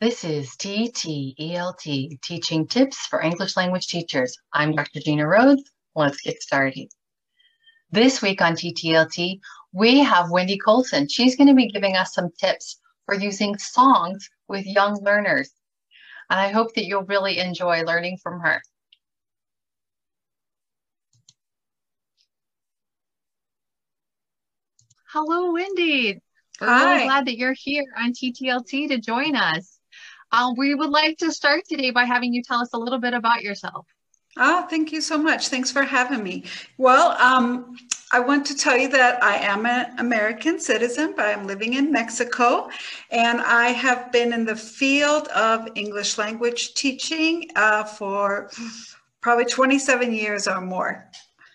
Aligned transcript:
This 0.00 0.24
is 0.24 0.56
TTELT, 0.56 2.22
Teaching 2.22 2.66
Tips 2.66 2.96
for 3.08 3.20
English 3.20 3.54
Language 3.54 3.86
Teachers. 3.88 4.34
I'm 4.50 4.74
Dr. 4.74 4.98
Gina 5.00 5.26
Rhodes. 5.26 5.62
Let's 5.94 6.22
get 6.22 6.40
started. 6.40 6.88
This 7.90 8.22
week 8.22 8.40
on 8.40 8.54
TTLT, 8.54 9.40
we 9.74 9.98
have 9.98 10.30
Wendy 10.30 10.56
Colson. 10.56 11.06
She's 11.06 11.36
going 11.36 11.48
to 11.48 11.54
be 11.54 11.68
giving 11.68 11.96
us 11.96 12.14
some 12.14 12.30
tips 12.40 12.80
for 13.04 13.14
using 13.14 13.58
songs 13.58 14.26
with 14.48 14.64
young 14.64 14.98
learners. 15.04 15.50
And 16.30 16.40
I 16.40 16.48
hope 16.48 16.72
that 16.76 16.86
you'll 16.86 17.02
really 17.02 17.36
enjoy 17.36 17.82
learning 17.82 18.20
from 18.22 18.40
her. 18.40 18.62
Hello, 25.12 25.52
Wendy. 25.52 26.22
We're 26.58 26.68
Hi. 26.68 26.94
really 26.94 27.04
glad 27.04 27.26
that 27.26 27.36
you're 27.36 27.52
here 27.52 27.84
on 27.98 28.14
TTLT 28.14 28.88
to 28.88 28.98
join 28.98 29.36
us. 29.36 29.79
Um, 30.32 30.54
we 30.56 30.74
would 30.74 30.90
like 30.90 31.18
to 31.18 31.32
start 31.32 31.64
today 31.68 31.90
by 31.90 32.04
having 32.04 32.32
you 32.32 32.42
tell 32.42 32.60
us 32.60 32.70
a 32.72 32.78
little 32.78 33.00
bit 33.00 33.14
about 33.14 33.42
yourself. 33.42 33.86
Oh, 34.36 34.66
thank 34.70 34.92
you 34.92 35.00
so 35.00 35.18
much. 35.18 35.48
Thanks 35.48 35.72
for 35.72 35.82
having 35.82 36.22
me. 36.22 36.44
Well, 36.78 37.20
um, 37.20 37.76
I 38.12 38.20
want 38.20 38.46
to 38.46 38.56
tell 38.56 38.76
you 38.76 38.88
that 38.88 39.22
I 39.22 39.36
am 39.36 39.66
an 39.66 39.98
American 39.98 40.60
citizen, 40.60 41.14
but 41.16 41.26
I'm 41.26 41.46
living 41.46 41.74
in 41.74 41.90
Mexico, 41.90 42.68
and 43.10 43.40
I 43.40 43.70
have 43.70 44.12
been 44.12 44.32
in 44.32 44.44
the 44.44 44.54
field 44.54 45.26
of 45.28 45.68
English 45.74 46.16
language 46.16 46.74
teaching 46.74 47.50
uh, 47.56 47.84
for 47.84 48.50
probably 49.20 49.46
27 49.46 50.12
years 50.12 50.46
or 50.46 50.60
more. 50.60 51.10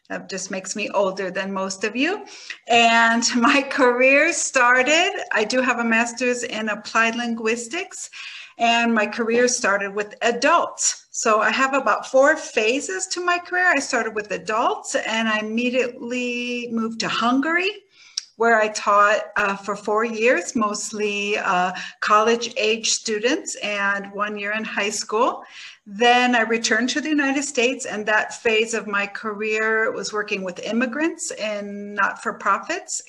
That 0.10 0.30
just 0.30 0.52
makes 0.52 0.76
me 0.76 0.90
older 0.90 1.32
than 1.32 1.52
most 1.52 1.84
of 1.84 1.96
you. 1.96 2.26
And 2.68 3.24
my 3.36 3.62
career 3.62 4.34
started, 4.34 5.12
I 5.32 5.44
do 5.44 5.62
have 5.62 5.80
a 5.80 5.84
master's 5.84 6.44
in 6.44 6.70
applied 6.70 7.16
linguistics, 7.16 8.10
and 8.58 8.94
my 8.94 9.06
career 9.06 9.48
started 9.48 9.94
with 9.94 10.16
adults. 10.22 11.08
So 11.12 11.42
I 11.42 11.52
have 11.52 11.74
about 11.74 12.08
four 12.08 12.36
phases 12.36 13.08
to 13.08 13.24
my 13.24 13.38
career. 13.38 13.68
I 13.68 13.80
started 13.80 14.16
with 14.16 14.32
adults 14.32 14.96
and 14.96 15.28
I 15.28 15.40
immediately 15.40 16.70
moved 16.72 17.00
to 17.02 17.08
Hungary, 17.08 17.72
where 18.38 18.60
I 18.60 18.68
taught 18.70 19.22
uh, 19.38 19.56
for 19.56 19.76
four 19.76 20.04
years, 20.04 20.56
mostly 20.56 21.38
uh, 21.38 21.72
college 22.02 22.54
age 22.58 22.90
students 22.90 23.56
and 23.56 24.12
one 24.12 24.38
year 24.38 24.52
in 24.52 24.64
high 24.64 24.90
school. 24.90 25.44
Then 25.86 26.36
I 26.36 26.42
returned 26.42 26.90
to 26.90 27.02
the 27.02 27.10
United 27.10 27.44
States, 27.44 27.86
and 27.86 28.06
that 28.06 28.34
phase 28.34 28.74
of 28.74 28.88
my 28.88 29.08
career 29.08 29.92
was 29.92 30.12
working 30.12 30.44
with 30.44 30.60
immigrants 30.60 31.32
in 31.32 31.94
not 31.94 32.22
for 32.22 32.34
profits 32.34 33.02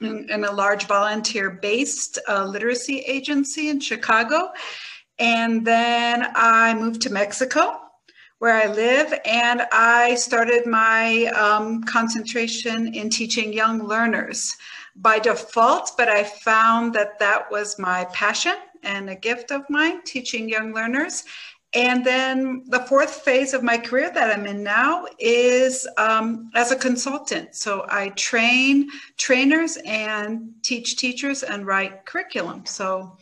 in, 0.00 0.44
a 0.44 0.52
large 0.52 0.86
volunteer 0.86 1.50
based 1.50 2.18
uh, 2.28 2.44
literacy 2.44 3.00
agency 3.00 3.68
in 3.68 3.80
Chicago. 3.80 4.50
And 5.18 5.66
then 5.66 6.28
I 6.34 6.74
moved 6.74 7.02
to 7.02 7.10
Mexico, 7.10 7.80
where 8.38 8.54
I 8.54 8.72
live, 8.72 9.12
and 9.26 9.66
I 9.70 10.14
started 10.14 10.66
my 10.66 11.26
um, 11.26 11.84
concentration 11.84 12.94
in 12.94 13.10
teaching 13.10 13.52
young 13.52 13.86
learners 13.86 14.56
by 14.96 15.18
default, 15.18 15.92
but 15.98 16.08
I 16.08 16.24
found 16.24 16.94
that 16.94 17.18
that 17.18 17.50
was 17.50 17.78
my 17.78 18.06
passion 18.06 18.54
and 18.82 19.10
a 19.10 19.14
gift 19.14 19.50
of 19.50 19.68
mine, 19.68 20.02
teaching 20.04 20.48
young 20.48 20.72
learners. 20.72 21.24
And 21.72 22.04
then 22.04 22.64
the 22.66 22.80
fourth 22.80 23.14
phase 23.22 23.54
of 23.54 23.62
my 23.62 23.78
career 23.78 24.10
that 24.10 24.36
I'm 24.36 24.46
in 24.46 24.62
now 24.64 25.06
is 25.18 25.86
um, 25.98 26.50
as 26.54 26.72
a 26.72 26.76
consultant. 26.76 27.54
So 27.54 27.86
I 27.88 28.08
train 28.10 28.88
trainers 29.16 29.78
and 29.84 30.50
teach 30.62 30.96
teachers 30.96 31.44
and 31.44 31.66
write 31.66 32.06
curriculum. 32.06 32.66
So 32.66 33.16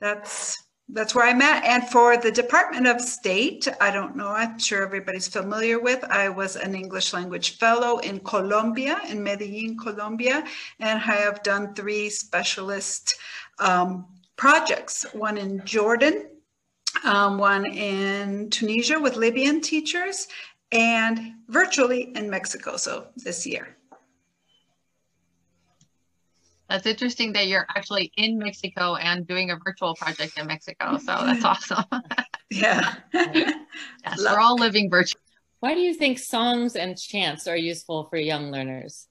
that's 0.00 0.56
that's 0.92 1.14
where 1.14 1.26
I'm 1.26 1.42
at. 1.42 1.64
And 1.64 1.88
for 1.88 2.16
the 2.16 2.32
Department 2.32 2.86
of 2.86 3.00
State, 3.00 3.68
I 3.80 3.90
don't 3.90 4.16
know, 4.16 4.28
I'm 4.28 4.58
sure 4.58 4.82
everybody's 4.82 5.28
familiar 5.28 5.78
with, 5.78 6.02
I 6.04 6.28
was 6.28 6.56
an 6.56 6.74
English 6.74 7.12
language 7.12 7.58
fellow 7.58 7.98
in 7.98 8.18
Colombia, 8.20 9.00
in 9.08 9.22
Medellin, 9.22 9.76
Colombia, 9.78 10.44
and 10.80 10.98
I 10.98 11.16
have 11.16 11.44
done 11.44 11.74
three 11.74 12.10
specialist 12.10 13.14
um, 13.60 14.06
projects, 14.36 15.06
one 15.12 15.38
in 15.38 15.64
Jordan, 15.64 16.26
um, 17.04 17.38
one 17.38 17.66
in 17.66 18.50
Tunisia 18.50 18.98
with 18.98 19.16
Libyan 19.16 19.60
teachers, 19.60 20.28
and 20.72 21.32
virtually 21.48 22.12
in 22.16 22.30
Mexico, 22.30 22.76
so 22.76 23.06
this 23.16 23.46
year. 23.46 23.76
That's 26.68 26.86
interesting 26.86 27.32
that 27.32 27.48
you're 27.48 27.66
actually 27.74 28.12
in 28.16 28.38
Mexico 28.38 28.94
and 28.94 29.26
doing 29.26 29.50
a 29.50 29.56
virtual 29.56 29.96
project 29.96 30.38
in 30.38 30.46
Mexico. 30.46 30.98
So 30.98 31.18
that's 31.24 31.44
awesome. 31.44 31.84
Yeah. 32.52 32.94
yes, 33.14 33.54
we're 34.18 34.40
all 34.40 34.56
living 34.56 34.90
virtually. 34.90 35.22
Why 35.60 35.74
do 35.74 35.80
you 35.80 35.94
think 35.94 36.18
songs 36.18 36.74
and 36.74 36.98
chants 36.98 37.46
are 37.46 37.56
useful 37.56 38.08
for 38.10 38.16
young 38.16 38.50
learners? 38.50 39.06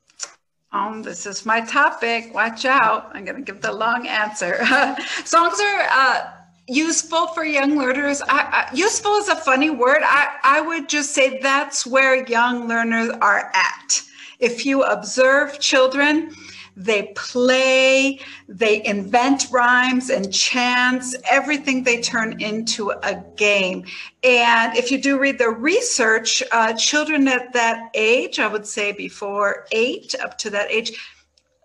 Um, 0.71 1.01
this 1.01 1.25
is 1.25 1.45
my 1.45 1.61
topic. 1.61 2.33
Watch 2.33 2.65
out. 2.65 3.11
I'm 3.13 3.23
going 3.23 3.37
to 3.37 3.41
give 3.41 3.61
the 3.61 3.71
long 3.71 4.07
answer. 4.07 4.57
songs 5.25 5.59
are 5.59 5.87
uh, 5.89 6.31
useful 6.69 7.27
for 7.27 7.43
young 7.43 7.77
learners. 7.77 8.21
I, 8.21 8.67
I, 8.69 8.73
useful 8.73 9.15
is 9.15 9.27
a 9.27 9.35
funny 9.35 9.69
word. 9.69 10.01
I, 10.03 10.35
I 10.43 10.61
would 10.61 10.87
just 10.87 11.13
say 11.13 11.39
that's 11.39 11.85
where 11.85 12.25
young 12.27 12.67
learners 12.67 13.09
are 13.21 13.51
at. 13.53 14.01
If 14.39 14.65
you 14.65 14.83
observe 14.83 15.59
children, 15.59 16.33
they 16.79 17.11
play, 17.17 18.19
they 18.47 18.85
invent 18.85 19.47
rhymes 19.51 20.09
and 20.09 20.33
chants, 20.33 21.13
everything 21.29 21.83
they 21.83 21.99
turn 21.99 22.41
into 22.41 22.91
a 23.03 23.21
game. 23.35 23.85
And 24.23 24.77
if 24.77 24.89
you 24.89 25.01
do 25.01 25.19
read 25.19 25.39
the 25.39 25.49
research, 25.49 26.41
uh, 26.53 26.71
children 26.73 27.27
at 27.27 27.51
that 27.51 27.89
age, 27.95 28.39
I 28.39 28.47
would 28.47 28.65
say 28.65 28.93
before 28.93 29.65
eight, 29.73 30.15
up 30.21 30.37
to 30.37 30.49
that 30.51 30.71
age, 30.71 30.97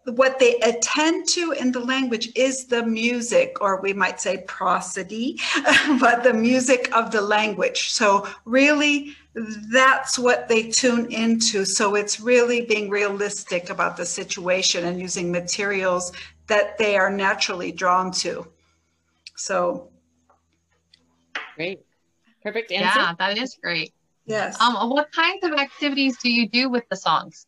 what 0.04 0.38
they 0.38 0.58
attend 0.60 1.26
to 1.28 1.52
in 1.52 1.72
the 1.72 1.80
language 1.80 2.30
is 2.34 2.66
the 2.66 2.84
music, 2.84 3.56
or 3.60 3.80
we 3.80 3.92
might 3.92 4.20
say 4.20 4.44
prosody, 4.46 5.40
but 6.00 6.22
the 6.22 6.34
music 6.34 6.94
of 6.94 7.10
the 7.10 7.20
language. 7.20 7.90
So, 7.92 8.28
really, 8.44 9.16
that's 9.72 10.18
what 10.18 10.48
they 10.48 10.70
tune 10.70 11.10
into. 11.10 11.64
So, 11.64 11.94
it's 11.94 12.20
really 12.20 12.66
being 12.66 12.90
realistic 12.90 13.70
about 13.70 13.96
the 13.96 14.06
situation 14.06 14.84
and 14.84 15.00
using 15.00 15.32
materials 15.32 16.12
that 16.48 16.76
they 16.76 16.96
are 16.96 17.10
naturally 17.10 17.72
drawn 17.72 18.10
to. 18.12 18.46
So, 19.36 19.88
great. 21.56 21.80
Perfect 22.42 22.72
answer. 22.72 23.00
Yeah, 23.00 23.14
that 23.18 23.38
is 23.38 23.56
great. 23.62 23.94
Yes. 24.26 24.60
Um, 24.60 24.90
what 24.90 25.10
kinds 25.12 25.44
of 25.44 25.52
activities 25.52 26.18
do 26.18 26.30
you 26.30 26.48
do 26.48 26.68
with 26.68 26.84
the 26.90 26.96
songs? 26.96 27.46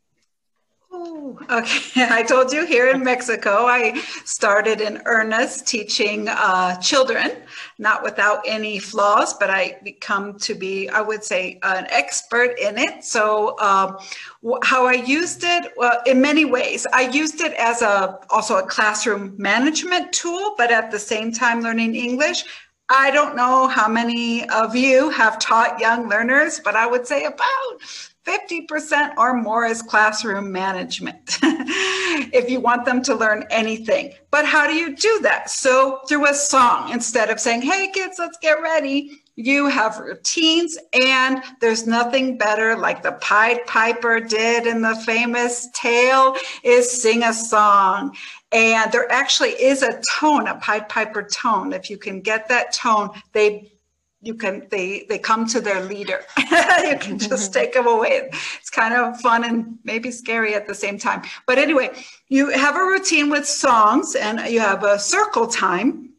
Okay. 1.50 1.80
I 2.10 2.22
told 2.22 2.52
you 2.52 2.64
here 2.66 2.88
in 2.88 3.02
Mexico, 3.02 3.66
I 3.66 4.00
started 4.24 4.80
in 4.80 5.02
earnest 5.04 5.66
teaching 5.66 6.28
uh, 6.28 6.76
children, 6.80 7.32
not 7.78 8.02
without 8.02 8.42
any 8.46 8.78
flaws, 8.78 9.34
but 9.34 9.50
I 9.50 9.78
become 9.84 10.38
to 10.40 10.54
be, 10.54 10.88
I 10.88 11.00
would 11.00 11.22
say, 11.22 11.58
an 11.62 11.86
expert 11.90 12.58
in 12.58 12.78
it. 12.78 13.04
So, 13.04 13.58
um, 13.60 13.98
how 14.62 14.86
I 14.86 14.94
used 14.94 15.44
it, 15.44 15.72
well, 15.76 16.00
in 16.06 16.20
many 16.20 16.44
ways, 16.44 16.86
I 16.92 17.02
used 17.08 17.40
it 17.40 17.52
as 17.54 17.82
a 17.82 18.18
also 18.30 18.56
a 18.56 18.66
classroom 18.66 19.34
management 19.36 20.12
tool, 20.12 20.54
but 20.56 20.70
at 20.70 20.90
the 20.90 20.98
same 20.98 21.32
time 21.32 21.60
learning 21.60 21.94
English. 21.94 22.44
I 22.88 23.10
don't 23.10 23.34
know 23.34 23.66
how 23.66 23.88
many 23.88 24.48
of 24.48 24.76
you 24.76 25.10
have 25.10 25.40
taught 25.40 25.80
young 25.80 26.08
learners, 26.08 26.60
but 26.62 26.76
I 26.76 26.86
would 26.86 27.04
say 27.04 27.24
about 27.24 27.80
50% 28.26 29.16
or 29.16 29.34
more 29.34 29.64
is 29.66 29.82
classroom 29.82 30.50
management 30.50 31.38
if 31.42 32.50
you 32.50 32.60
want 32.60 32.84
them 32.84 33.00
to 33.02 33.14
learn 33.14 33.44
anything. 33.50 34.12
But 34.30 34.44
how 34.44 34.66
do 34.66 34.74
you 34.74 34.96
do 34.96 35.20
that? 35.22 35.48
So, 35.48 36.00
through 36.08 36.28
a 36.28 36.34
song, 36.34 36.90
instead 36.90 37.30
of 37.30 37.38
saying, 37.38 37.62
hey, 37.62 37.90
kids, 37.92 38.18
let's 38.18 38.38
get 38.38 38.60
ready, 38.60 39.22
you 39.36 39.68
have 39.68 39.98
routines, 39.98 40.78
and 40.92 41.42
there's 41.60 41.86
nothing 41.86 42.38
better 42.38 42.76
like 42.76 43.02
the 43.02 43.12
Pied 43.12 43.64
Piper 43.66 44.18
did 44.18 44.66
in 44.66 44.80
the 44.80 44.96
famous 44.96 45.68
tale 45.74 46.34
is 46.64 47.02
sing 47.02 47.22
a 47.22 47.32
song. 47.32 48.16
And 48.50 48.90
there 48.90 49.10
actually 49.12 49.50
is 49.50 49.82
a 49.82 50.00
tone, 50.18 50.48
a 50.48 50.56
Pied 50.56 50.88
Piper 50.88 51.22
tone. 51.22 51.72
If 51.72 51.90
you 51.90 51.98
can 51.98 52.22
get 52.22 52.48
that 52.48 52.72
tone, 52.72 53.10
they 53.32 53.70
you 54.26 54.34
can 54.34 54.66
they 54.70 55.06
they 55.08 55.18
come 55.18 55.46
to 55.46 55.60
their 55.60 55.82
leader 55.84 56.20
you 56.90 56.98
can 56.98 57.18
just 57.18 57.52
take 57.52 57.72
them 57.72 57.86
away 57.86 58.28
it's 58.58 58.70
kind 58.70 58.94
of 58.94 59.18
fun 59.20 59.44
and 59.44 59.78
maybe 59.84 60.10
scary 60.10 60.54
at 60.54 60.66
the 60.66 60.74
same 60.74 60.98
time 60.98 61.22
but 61.46 61.58
anyway 61.58 61.90
you 62.28 62.50
have 62.50 62.76
a 62.76 62.84
routine 62.84 63.30
with 63.30 63.46
songs 63.46 64.14
and 64.16 64.40
you 64.52 64.60
have 64.60 64.82
a 64.84 64.98
circle 64.98 65.46
time 65.46 66.10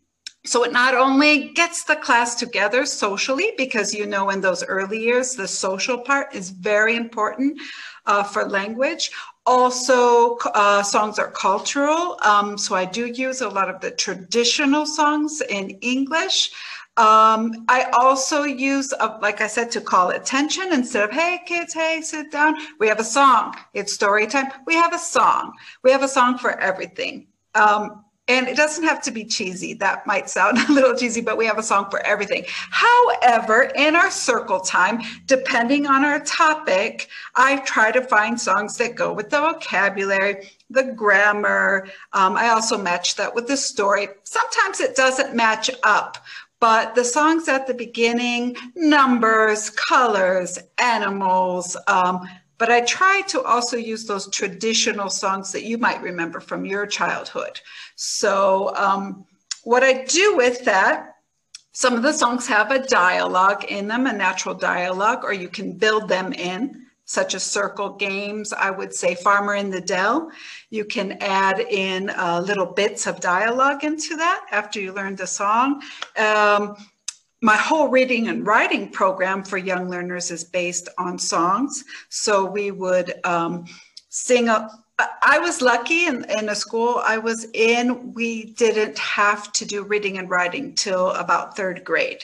so 0.46 0.64
it 0.64 0.72
not 0.72 0.96
only 0.96 1.50
gets 1.50 1.84
the 1.84 1.96
class 1.98 2.36
together 2.36 2.86
socially 2.86 3.52
because 3.58 3.94
you 3.94 4.06
know 4.06 4.30
in 4.30 4.40
those 4.40 4.64
early 4.64 5.00
years 5.00 5.36
the 5.36 5.48
social 5.48 5.98
part 5.98 6.34
is 6.34 6.52
very 6.52 6.96
important 6.96 7.60
uh, 8.08 8.24
for 8.24 8.50
language. 8.50 9.12
Also, 9.46 10.38
uh, 10.56 10.82
songs 10.82 11.20
are 11.20 11.32
cultural. 11.32 12.18
Um, 12.24 12.58
so 12.58 12.76
I 12.76 12.86
do 12.86 13.06
use 13.06 13.42
a 13.42 13.50
lot 13.50 13.70
of 13.70 13.80
the 13.80 13.92
traditional 13.92 14.86
songs 14.86 15.42
in 15.50 15.70
English. 15.82 16.52
Um, 16.98 17.66
I 17.70 17.92
also 17.94 18.44
use, 18.44 18.94
like 19.22 19.40
I 19.40 19.48
said, 19.48 19.70
to 19.72 19.82
call 19.82 20.10
attention 20.10 20.74
instead 20.74 21.04
of, 21.04 21.12
hey, 21.12 21.40
kids, 21.46 21.74
hey, 21.74 22.02
sit 22.02 22.32
down. 22.32 22.56
We 22.80 22.88
have 22.88 23.00
a 23.00 23.04
song. 23.04 23.56
It's 23.76 23.94
story 23.94 24.26
time. 24.26 24.48
We 24.66 24.74
have 24.76 24.94
a 24.94 25.00
song. 25.00 25.54
We 25.84 25.92
have 25.92 26.02
a 26.02 26.08
song 26.08 26.40
for 26.40 26.60
everything. 26.60 27.28
Um, 27.54 28.04
and 28.30 28.48
it 28.48 28.58
doesn't 28.58 28.84
have 28.84 29.02
to 29.04 29.12
be 29.12 29.24
cheesy. 29.24 29.74
That 29.74 30.06
might 30.06 30.30
sound 30.30 30.58
a 30.70 30.72
little 30.72 30.96
cheesy, 30.96 31.22
but 31.22 31.38
we 31.38 31.46
have 31.46 31.58
a 31.58 31.64
song 31.64 31.90
for 31.90 32.06
everything. 32.06 32.46
However, 32.48 33.72
in 33.76 33.96
our 33.96 34.12
circle 34.12 34.60
time, 34.60 35.02
depending 35.26 35.88
on 35.88 36.04
our 36.04 36.20
topic, 36.20 37.10
I 37.36 37.58
try 37.58 37.92
to 37.92 38.02
find 38.02 38.40
songs 38.40 38.78
that 38.78 38.96
go 38.96 39.14
with 39.14 39.30
the 39.30 39.40
vocabulary, 39.40 40.50
the 40.70 40.84
grammar. 40.84 41.88
Um, 42.14 42.36
I 42.36 42.50
also 42.50 42.78
match 42.78 43.16
that 43.16 43.34
with 43.34 43.48
the 43.48 43.58
story. 43.58 44.10
Sometimes 44.24 44.82
it 44.82 44.96
doesn't 44.96 45.36
match 45.36 45.70
up, 45.84 46.18
but 46.60 46.96
the 46.96 47.04
songs 47.04 47.48
at 47.48 47.68
the 47.68 47.74
beginning, 47.74 48.56
numbers, 48.76 49.70
colors, 49.70 50.58
animals, 50.78 51.78
um, 51.88 52.28
but 52.58 52.72
I 52.72 52.82
try 52.82 53.22
to 53.28 53.44
also 53.44 53.78
use 53.78 54.06
those 54.06 54.30
traditional 54.32 55.10
songs 55.10 55.52
that 55.52 55.64
you 55.64 55.78
might 55.78 56.02
remember 56.02 56.40
from 56.40 56.66
your 56.66 56.88
childhood. 56.88 57.62
So, 57.96 58.76
um, 58.76 59.26
what 59.64 59.84
I 59.84 60.06
do 60.06 60.36
with 60.36 60.66
that, 60.66 61.18
some 61.74 61.94
of 61.94 62.02
the 62.02 62.14
songs 62.14 62.48
have 62.48 62.72
a 62.72 62.80
dialogue 62.88 63.66
in 63.66 63.88
them, 63.88 64.08
a 64.08 64.14
natural 64.14 64.56
dialogue, 64.56 65.24
or 65.24 65.34
you 65.34 65.50
can 65.50 65.74
build 65.74 66.10
them 66.10 66.34
in, 66.34 66.87
such 67.08 67.34
as 67.34 67.42
circle 67.42 67.90
games. 67.90 68.54
I 68.54 68.70
would 68.70 68.94
say 68.94 69.16
Farmer 69.16 69.56
in 69.56 69.72
the 69.72 69.82
Dell. 69.82 70.30
You 70.70 70.86
can 70.86 71.14
add 71.22 71.62
in 71.62 72.10
uh, 72.12 72.44
little 72.46 72.66
bits 72.66 73.08
of 73.08 73.22
dialogue 73.22 73.84
into 73.84 74.16
that 74.18 74.46
after 74.52 74.80
you 74.80 74.94
learn 74.94 75.16
the 75.16 75.26
song. 75.26 75.82
Um, 76.18 76.76
my 77.42 77.56
whole 77.56 77.88
reading 77.88 78.28
and 78.28 78.46
writing 78.46 78.90
program 78.90 79.44
for 79.44 79.58
young 79.58 79.90
learners 79.90 80.32
is 80.32 80.44
based 80.44 80.90
on 80.98 81.18
songs. 81.18 81.86
So 82.10 82.46
we 82.46 82.72
would 82.72 83.14
um, 83.26 83.66
sing 84.10 84.50
up. 84.50 84.70
I 85.22 85.40
was 85.40 85.62
lucky 85.62 86.08
in, 86.08 86.26
in 86.30 86.50
a 86.50 86.56
school 86.56 87.02
I 87.06 87.20
was 87.20 87.48
in, 87.54 88.14
we 88.14 88.54
didn't 88.54 88.98
have 88.98 89.54
to 89.54 89.66
do 89.66 89.84
reading 89.84 90.18
and 90.18 90.30
writing 90.30 90.74
till 90.74 91.12
about 91.12 91.56
third 91.56 91.84
grade. 91.86 92.24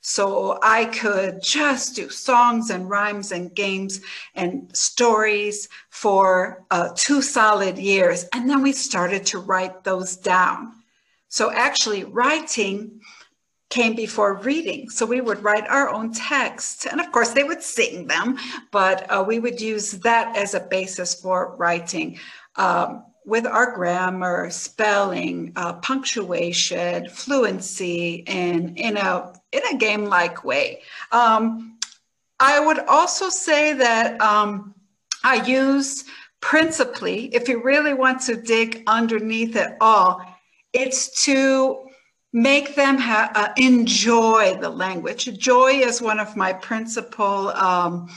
So 0.00 0.58
I 0.62 0.86
could 0.86 1.42
just 1.42 1.96
do 1.96 2.08
songs 2.08 2.70
and 2.70 2.88
rhymes 2.88 3.32
and 3.32 3.54
games 3.54 4.00
and 4.34 4.70
stories 4.74 5.68
for 5.90 6.64
uh, 6.70 6.90
two 6.94 7.20
solid 7.20 7.78
years. 7.78 8.24
And 8.32 8.48
then 8.48 8.62
we 8.62 8.72
started 8.72 9.26
to 9.26 9.38
write 9.38 9.84
those 9.84 10.16
down. 10.16 10.72
So 11.28 11.52
actually, 11.52 12.04
writing 12.04 13.00
came 13.70 13.94
before 13.94 14.34
reading. 14.34 14.88
So 14.88 15.04
we 15.04 15.20
would 15.20 15.42
write 15.42 15.68
our 15.68 15.90
own 15.90 16.12
texts. 16.12 16.86
And 16.86 17.00
of 17.00 17.12
course, 17.12 17.32
they 17.32 17.44
would 17.44 17.62
sing 17.62 18.06
them, 18.06 18.38
but 18.70 19.10
uh, 19.10 19.22
we 19.26 19.38
would 19.38 19.60
use 19.60 19.92
that 19.92 20.34
as 20.36 20.54
a 20.54 20.60
basis 20.60 21.20
for 21.20 21.54
writing. 21.56 22.18
Um, 22.56 23.04
with 23.26 23.46
our 23.46 23.74
grammar, 23.74 24.48
spelling, 24.48 25.52
uh, 25.54 25.74
punctuation, 25.74 27.10
fluency, 27.10 28.26
and 28.26 28.78
in 28.78 28.96
a 28.96 29.34
in 29.52 29.62
a 29.72 29.76
game-like 29.76 30.44
way. 30.44 30.82
Um, 31.12 31.78
I 32.40 32.60
would 32.60 32.78
also 32.80 33.28
say 33.28 33.72
that 33.74 34.20
um, 34.20 34.74
I 35.24 35.44
use 35.46 36.04
principally, 36.40 37.34
if 37.34 37.48
you 37.48 37.62
really 37.62 37.94
want 37.94 38.20
to 38.22 38.36
dig 38.36 38.84
underneath 38.86 39.56
it 39.56 39.76
all, 39.80 40.22
it's 40.72 41.24
to 41.24 41.84
make 42.32 42.74
them 42.74 42.98
ha- 42.98 43.32
uh, 43.34 43.48
enjoy 43.56 44.56
the 44.60 44.68
language. 44.68 45.38
Joy 45.38 45.72
is 45.72 46.00
one 46.00 46.20
of 46.20 46.36
my 46.36 46.52
principal 46.52 47.48
um, 47.50 48.08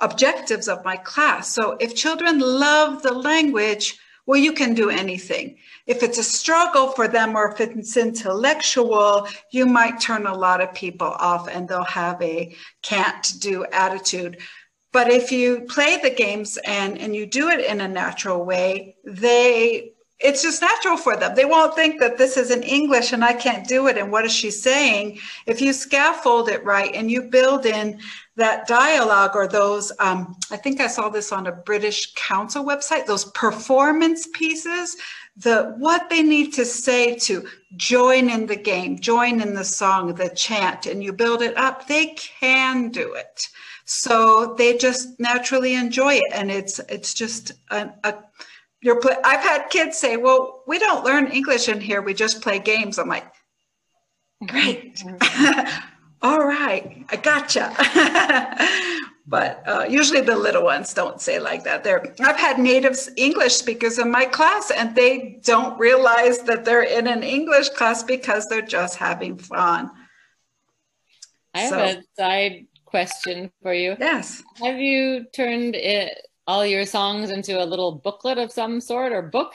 objectives 0.00 0.68
of 0.68 0.84
my 0.84 0.96
class. 0.96 1.54
So 1.54 1.76
if 1.78 1.94
children 1.94 2.40
love 2.40 3.02
the 3.02 3.12
language, 3.12 3.98
well, 4.26 4.38
you 4.38 4.52
can 4.52 4.74
do 4.74 4.88
anything. 4.90 5.58
If 5.86 6.02
it's 6.02 6.18
a 6.18 6.22
struggle 6.22 6.88
for 6.88 7.08
them 7.08 7.36
or 7.36 7.52
if 7.52 7.60
it's 7.60 7.96
intellectual, 7.96 9.26
you 9.50 9.66
might 9.66 10.00
turn 10.00 10.26
a 10.26 10.36
lot 10.36 10.60
of 10.60 10.74
people 10.74 11.08
off 11.08 11.48
and 11.48 11.68
they'll 11.68 11.84
have 11.84 12.22
a 12.22 12.54
can't 12.82 13.32
do 13.40 13.64
attitude. 13.66 14.38
But 14.92 15.10
if 15.10 15.32
you 15.32 15.62
play 15.62 15.98
the 16.00 16.10
games 16.10 16.58
and, 16.64 16.98
and 16.98 17.16
you 17.16 17.26
do 17.26 17.48
it 17.48 17.64
in 17.64 17.80
a 17.80 17.88
natural 17.88 18.44
way, 18.44 18.96
they 19.04 19.91
it's 20.22 20.42
just 20.42 20.62
natural 20.62 20.96
for 20.96 21.16
them. 21.16 21.34
They 21.34 21.44
won't 21.44 21.74
think 21.74 22.00
that 22.00 22.18
this 22.18 22.36
is 22.36 22.50
in 22.50 22.62
English 22.62 23.12
and 23.12 23.24
I 23.24 23.32
can't 23.32 23.66
do 23.66 23.88
it. 23.88 23.98
And 23.98 24.12
what 24.12 24.24
is 24.24 24.32
she 24.32 24.50
saying? 24.50 25.18
If 25.46 25.60
you 25.60 25.72
scaffold 25.72 26.48
it 26.48 26.64
right 26.64 26.94
and 26.94 27.10
you 27.10 27.22
build 27.22 27.66
in 27.66 27.98
that 28.36 28.66
dialogue 28.66 29.32
or 29.34 29.48
those, 29.48 29.92
um, 29.98 30.36
I 30.50 30.56
think 30.56 30.80
I 30.80 30.86
saw 30.86 31.08
this 31.08 31.32
on 31.32 31.46
a 31.46 31.52
British 31.52 32.14
Council 32.14 32.64
website, 32.64 33.06
those 33.06 33.26
performance 33.26 34.28
pieces, 34.32 34.96
the 35.36 35.74
what 35.78 36.08
they 36.10 36.22
need 36.22 36.52
to 36.54 36.64
say 36.64 37.16
to 37.16 37.46
join 37.76 38.28
in 38.28 38.46
the 38.46 38.56
game, 38.56 38.98
join 38.98 39.40
in 39.40 39.54
the 39.54 39.64
song, 39.64 40.14
the 40.14 40.28
chant, 40.28 40.86
and 40.86 41.02
you 41.02 41.12
build 41.12 41.42
it 41.42 41.56
up, 41.56 41.86
they 41.86 42.14
can 42.40 42.90
do 42.90 43.14
it. 43.14 43.48
So 43.84 44.54
they 44.56 44.76
just 44.76 45.18
naturally 45.18 45.74
enjoy 45.74 46.14
it. 46.14 46.32
And 46.32 46.50
it's 46.50 46.78
it's 46.88 47.14
just 47.14 47.52
a, 47.70 47.92
a 48.04 48.14
you're 48.82 49.00
play- 49.00 49.16
I've 49.24 49.40
had 49.40 49.70
kids 49.70 49.96
say, 49.96 50.16
"Well, 50.16 50.62
we 50.66 50.78
don't 50.78 51.04
learn 51.04 51.28
English 51.28 51.68
in 51.68 51.80
here. 51.80 52.02
We 52.02 52.14
just 52.14 52.42
play 52.42 52.58
games." 52.58 52.98
I'm 52.98 53.08
like, 53.08 53.26
"Great, 54.46 55.02
all 56.22 56.44
right, 56.44 57.04
I 57.08 57.16
gotcha." 57.16 57.72
but 59.26 59.62
uh, 59.66 59.86
usually 59.88 60.20
the 60.20 60.36
little 60.36 60.64
ones 60.64 60.92
don't 60.92 61.20
say 61.20 61.38
like 61.38 61.62
that. 61.64 61.84
They're 61.84 62.02
I've 62.20 62.36
had 62.36 62.58
native 62.58 62.98
English 63.16 63.54
speakers 63.54 63.98
in 63.98 64.10
my 64.10 64.24
class, 64.24 64.70
and 64.70 64.94
they 64.96 65.40
don't 65.44 65.78
realize 65.78 66.40
that 66.40 66.64
they're 66.64 66.82
in 66.82 67.06
an 67.06 67.22
English 67.22 67.70
class 67.70 68.02
because 68.02 68.48
they're 68.48 68.62
just 68.62 68.96
having 68.96 69.38
fun. 69.38 69.90
I 71.54 71.60
have 71.60 71.98
a 71.98 72.02
side 72.18 72.66
question 72.84 73.52
for 73.62 73.72
you. 73.72 73.96
Yes. 73.98 74.42
Have 74.56 74.78
you 74.78 75.26
turned 75.34 75.76
it 75.76 76.18
all 76.52 76.66
your 76.66 76.84
songs 76.84 77.30
into 77.30 77.62
a 77.62 77.64
little 77.64 77.92
booklet 77.92 78.36
of 78.36 78.52
some 78.52 78.78
sort 78.78 79.10
or 79.10 79.22
book? 79.22 79.54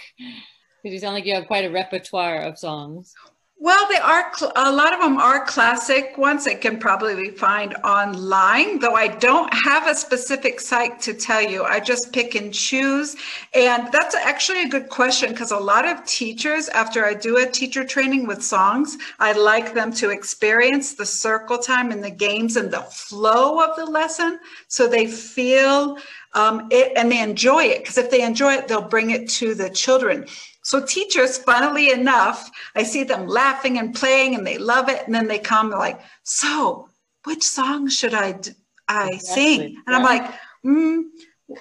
Because 0.82 0.94
you 0.96 1.00
sound 1.00 1.14
like 1.14 1.26
you 1.26 1.36
have 1.36 1.46
quite 1.46 1.64
a 1.64 1.70
repertoire 1.70 2.42
of 2.42 2.58
songs. 2.58 3.14
Well, 3.60 3.88
they 3.90 3.98
are 3.98 4.32
a 4.56 4.72
lot 4.72 4.94
of 4.94 5.00
them 5.02 5.18
are 5.18 5.44
classic 5.44 6.16
ones 6.16 6.46
that 6.46 6.62
can 6.62 6.78
probably 6.78 7.16
be 7.16 7.32
found 7.32 7.74
online, 7.84 8.78
though 8.78 8.94
I 8.94 9.08
don't 9.08 9.52
have 9.66 9.88
a 9.88 9.96
specific 9.96 10.60
site 10.60 11.02
to 11.02 11.14
tell 11.16 11.42
you. 11.42 11.64
I 11.64 11.80
just 11.80 12.14
pick 12.14 12.36
and 12.36 12.54
choose. 12.54 13.16
And 13.56 13.92
that's 13.92 14.14
actually 14.14 14.62
a 14.62 14.70
good 14.70 14.90
question 14.90 15.32
because 15.32 15.52
a 15.52 15.58
lot 15.58 15.88
of 15.88 16.06
teachers, 16.06 16.70
after 16.70 17.04
I 17.04 17.16
do 17.16 17.38
a 17.38 17.50
teacher 17.50 17.84
training 17.84 18.28
with 18.28 18.44
songs, 18.44 18.96
I 19.18 19.32
like 19.32 19.74
them 19.74 19.92
to 19.94 20.12
experience 20.12 20.94
the 20.94 21.06
circle 21.08 21.58
time 21.58 21.92
and 21.92 22.04
the 22.04 22.12
games 22.12 22.58
and 22.58 22.70
the 22.72 22.84
flow 22.84 23.60
of 23.60 23.76
the 23.76 23.86
lesson 23.86 24.40
so 24.68 24.88
they 24.88 25.08
feel 25.08 25.98
um, 26.38 26.68
it, 26.70 26.94
and 26.96 27.12
they 27.12 27.20
enjoy 27.20 27.64
it 27.64 27.80
because 27.80 27.98
if 27.98 28.12
they 28.12 28.22
enjoy 28.22 28.54
it, 28.54 28.68
they'll 28.68 28.82
bring 28.82 29.10
it 29.10 29.28
to 29.30 29.56
the 29.56 29.72
children. 29.72 30.28
So 30.62 30.86
teachers, 30.86 31.40
funnily 31.40 31.90
enough, 31.92 32.52
I 32.76 32.84
see 32.84 33.04
them 33.04 33.26
laughing 33.26 33.80
and 33.80 33.96
playing 33.96 34.36
and 34.36 34.46
they 34.46 34.60
love 34.60 34.88
it. 34.88 35.02
And 35.06 35.16
then 35.16 35.28
they 35.28 35.40
come 35.40 35.72
like, 35.72 36.00
so 36.24 36.90
which 37.24 37.44
song 37.44 37.90
should 37.90 38.14
I, 38.14 38.40
I 38.88 39.10
exactly. 39.14 39.18
sing? 39.20 39.62
And 39.62 39.76
yeah. 39.88 39.96
I'm 39.96 40.04
like, 40.04 40.32
mm, 40.64 41.04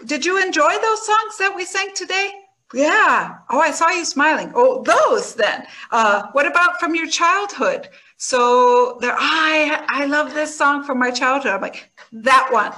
did 0.05 0.27
you 0.27 0.43
enjoy 0.43 0.73
those 0.79 1.07
songs 1.07 1.39
that 1.39 1.55
we 1.57 1.65
sang 1.65 1.89
today? 1.95 2.31
Yeah. 2.75 3.37
Oh, 3.49 3.61
I 3.61 3.71
saw 3.71 3.91
you 3.91 4.05
smiling. 4.05 4.53
Oh, 4.55 4.83
those 4.83 5.37
then. 5.37 5.67
Uh, 5.91 6.25
what 6.33 6.47
about 6.47 6.81
from 6.81 6.95
your 6.95 7.07
childhood? 7.07 7.89
So 8.19 8.99
there, 9.01 9.15
I 9.17 9.87
I 9.89 10.07
love 10.07 10.35
this 10.35 10.57
song 10.57 10.83
from 10.83 10.99
my 10.99 11.11
childhood. 11.11 11.53
I'm 11.53 11.61
like 11.63 11.91
that 12.13 12.49
one 12.51 12.73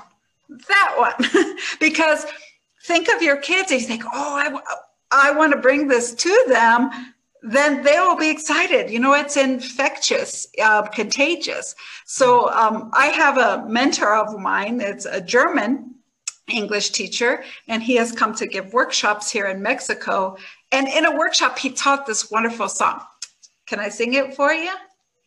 that 0.48 0.94
one. 0.96 1.56
Because 1.80 2.26
think 2.84 3.08
of 3.08 3.22
your 3.22 3.36
kids 3.36 3.70
and 3.70 3.80
you 3.80 3.86
think 3.86 4.04
oh 4.06 4.36
i, 5.12 5.28
I 5.28 5.30
want 5.32 5.52
to 5.52 5.58
bring 5.58 5.88
this 5.88 6.14
to 6.14 6.44
them 6.48 6.90
then 7.40 7.84
they 7.84 8.00
will 8.00 8.16
be 8.16 8.30
excited. 8.30 8.90
You 8.90 8.98
know 8.98 9.14
it's 9.14 9.36
infectious 9.36 10.48
uh, 10.60 10.82
contagious. 10.82 11.74
So 12.04 12.50
um, 12.50 12.90
i 12.94 13.06
have 13.06 13.36
a 13.38 13.68
mentor 13.68 14.14
of 14.14 14.38
mine 14.40 14.80
it's 14.80 15.06
a 15.06 15.20
german 15.20 15.94
english 16.48 16.90
teacher 16.90 17.44
and 17.68 17.82
he 17.82 17.94
has 17.96 18.10
come 18.10 18.34
to 18.34 18.46
give 18.46 18.72
workshops 18.72 19.30
here 19.30 19.46
in 19.46 19.62
mexico. 19.62 20.36
And 20.72 20.88
in 20.88 21.04
a 21.04 21.16
workshop 21.16 21.58
he 21.58 21.70
taught 21.70 22.06
this 22.06 22.30
wonderful 22.30 22.68
song. 22.68 23.00
Can 23.66 23.78
i 23.80 23.88
sing 23.88 24.14
it 24.14 24.34
for 24.34 24.52
you? 24.52 24.74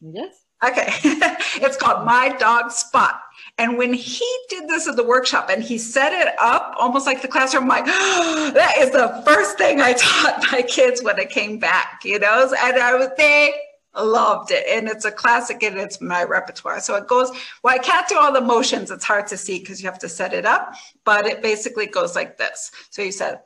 Yes. 0.02 0.34
Okay. 0.64 0.90
It's 1.66 1.78
called 1.78 2.06
my 2.06 2.30
dog 2.40 2.72
spot 2.72 3.22
And 3.62 3.78
when 3.78 3.94
he 3.94 4.28
did 4.50 4.68
this 4.68 4.88
at 4.88 4.96
the 4.96 5.04
workshop 5.04 5.52
and 5.52 5.62
he 5.62 5.78
set 5.78 6.14
it 6.14 6.34
up 6.40 6.74
almost 6.80 7.06
like 7.06 7.22
the 7.22 7.28
classroom, 7.28 7.66
I'm 7.66 7.70
like, 7.70 7.84
oh, 7.86 8.50
that 8.56 8.78
is 8.80 8.90
the 8.90 9.22
first 9.24 9.56
thing 9.56 9.80
I 9.80 9.94
taught 9.98 10.44
my 10.52 10.64
kids 10.64 11.04
when 11.04 11.20
I 11.20 11.26
came 11.26 11.60
back, 11.60 12.02
you 12.04 12.18
know? 12.18 12.52
And 12.60 12.78
I 12.78 12.96
was, 12.96 13.10
they 13.18 13.54
loved 13.96 14.50
it. 14.50 14.66
And 14.68 14.88
it's 14.88 15.06
a 15.06 15.12
classic 15.12 15.62
and 15.62 15.78
it's 15.78 16.02
my 16.02 16.24
repertoire. 16.24 16.80
So 16.80 16.96
it 16.96 17.06
goes, 17.06 17.30
well, 17.62 17.76
I 17.76 17.78
can't 17.78 18.08
do 18.08 18.18
all 18.18 18.34
the 18.34 18.42
motions. 18.42 18.90
It's 18.90 19.06
hard 19.06 19.28
to 19.28 19.38
see 19.38 19.60
because 19.60 19.80
you 19.80 19.88
have 19.88 20.00
to 20.00 20.10
set 20.10 20.34
it 20.34 20.48
up, 20.48 20.74
but 21.06 21.28
it 21.28 21.44
basically 21.44 21.86
goes 21.86 22.16
like 22.16 22.40
this. 22.40 22.72
So 22.90 23.04
you 23.04 23.12
said, 23.12 23.42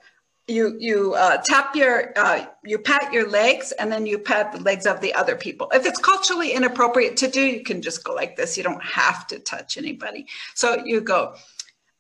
you 0.47 0.75
you 0.79 1.13
uh, 1.15 1.37
tap 1.43 1.75
your 1.75 2.13
uh, 2.15 2.45
you 2.63 2.77
pat 2.77 3.11
your 3.11 3.27
legs 3.27 3.71
and 3.73 3.91
then 3.91 4.05
you 4.05 4.19
pat 4.19 4.51
the 4.51 4.61
legs 4.61 4.85
of 4.85 5.01
the 5.01 5.13
other 5.13 5.35
people 5.35 5.69
if 5.73 5.85
it's 5.85 5.99
culturally 5.99 6.51
inappropriate 6.51 7.17
to 7.17 7.27
do 7.27 7.41
you 7.41 7.63
can 7.63 7.81
just 7.81 8.03
go 8.03 8.13
like 8.13 8.35
this 8.35 8.57
you 8.57 8.63
don't 8.63 8.83
have 8.83 9.25
to 9.27 9.39
touch 9.39 9.77
anybody 9.77 10.27
so 10.53 10.83
you 10.85 11.01
go 11.01 11.33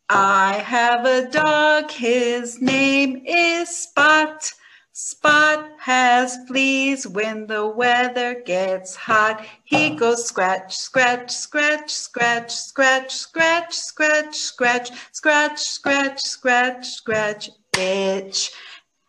i 0.09 0.57
have 0.57 1.05
a 1.05 1.29
dog 1.31 1.89
his 1.89 2.61
name 2.61 3.23
is 3.25 3.69
spot 3.75 4.51
spot 4.93 5.71
has 5.79 6.37
fleas 6.47 7.07
when 7.07 7.47
the 7.47 7.67
weather 7.67 8.41
gets 8.45 8.95
hot 8.95 9.43
he 9.63 9.95
goes 9.95 10.25
scratch 10.25 10.75
scratch 10.75 11.31
scratch 11.31 11.89
scratch 11.91 12.51
scratch 12.51 13.11
scratch 13.11 13.73
scratch 13.73 14.35
scratch 14.35 14.91
scratch 15.11 15.59
scratch 15.59 16.21
scratch 16.21 16.85
scratch 16.85 17.49
bitch. 17.75 18.51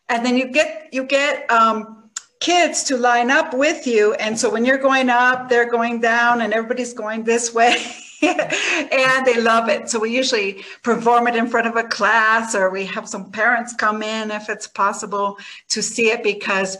And 0.08 0.24
then 0.24 0.36
you 0.36 0.48
get 0.52 0.88
you 0.92 1.04
get 1.04 1.50
um, 1.50 2.10
kids 2.40 2.84
to 2.84 2.96
line 2.96 3.30
up 3.30 3.54
with 3.54 3.86
you. 3.86 4.14
And 4.14 4.38
so 4.38 4.50
when 4.50 4.64
you're 4.64 4.78
going 4.78 5.10
up, 5.10 5.48
they're 5.48 5.70
going 5.70 6.00
down, 6.00 6.42
and 6.42 6.52
everybody's 6.52 6.92
going 6.92 7.24
this 7.24 7.54
way. 7.54 7.76
and 8.22 9.26
they 9.26 9.40
love 9.40 9.68
it. 9.68 9.90
So 9.90 9.98
we 9.98 10.14
usually 10.14 10.64
perform 10.82 11.26
it 11.28 11.36
in 11.36 11.48
front 11.48 11.66
of 11.66 11.76
a 11.76 11.84
class, 11.84 12.54
or 12.54 12.70
we 12.70 12.86
have 12.86 13.08
some 13.08 13.30
parents 13.30 13.74
come 13.74 14.02
in 14.02 14.30
if 14.30 14.48
it's 14.48 14.66
possible 14.66 15.38
to 15.70 15.82
see 15.82 16.10
it 16.10 16.22
because 16.22 16.78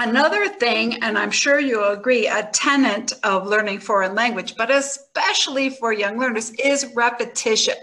Another 0.00 0.48
thing, 0.48 1.02
and 1.02 1.18
I'm 1.18 1.32
sure 1.32 1.58
you'll 1.58 1.90
agree, 1.90 2.28
a 2.28 2.48
tenet 2.52 3.12
of 3.24 3.48
learning 3.48 3.80
foreign 3.80 4.14
language, 4.14 4.54
but 4.56 4.70
especially 4.70 5.70
for 5.70 5.92
young 5.92 6.20
learners, 6.20 6.52
is 6.52 6.86
repetition 6.94 7.74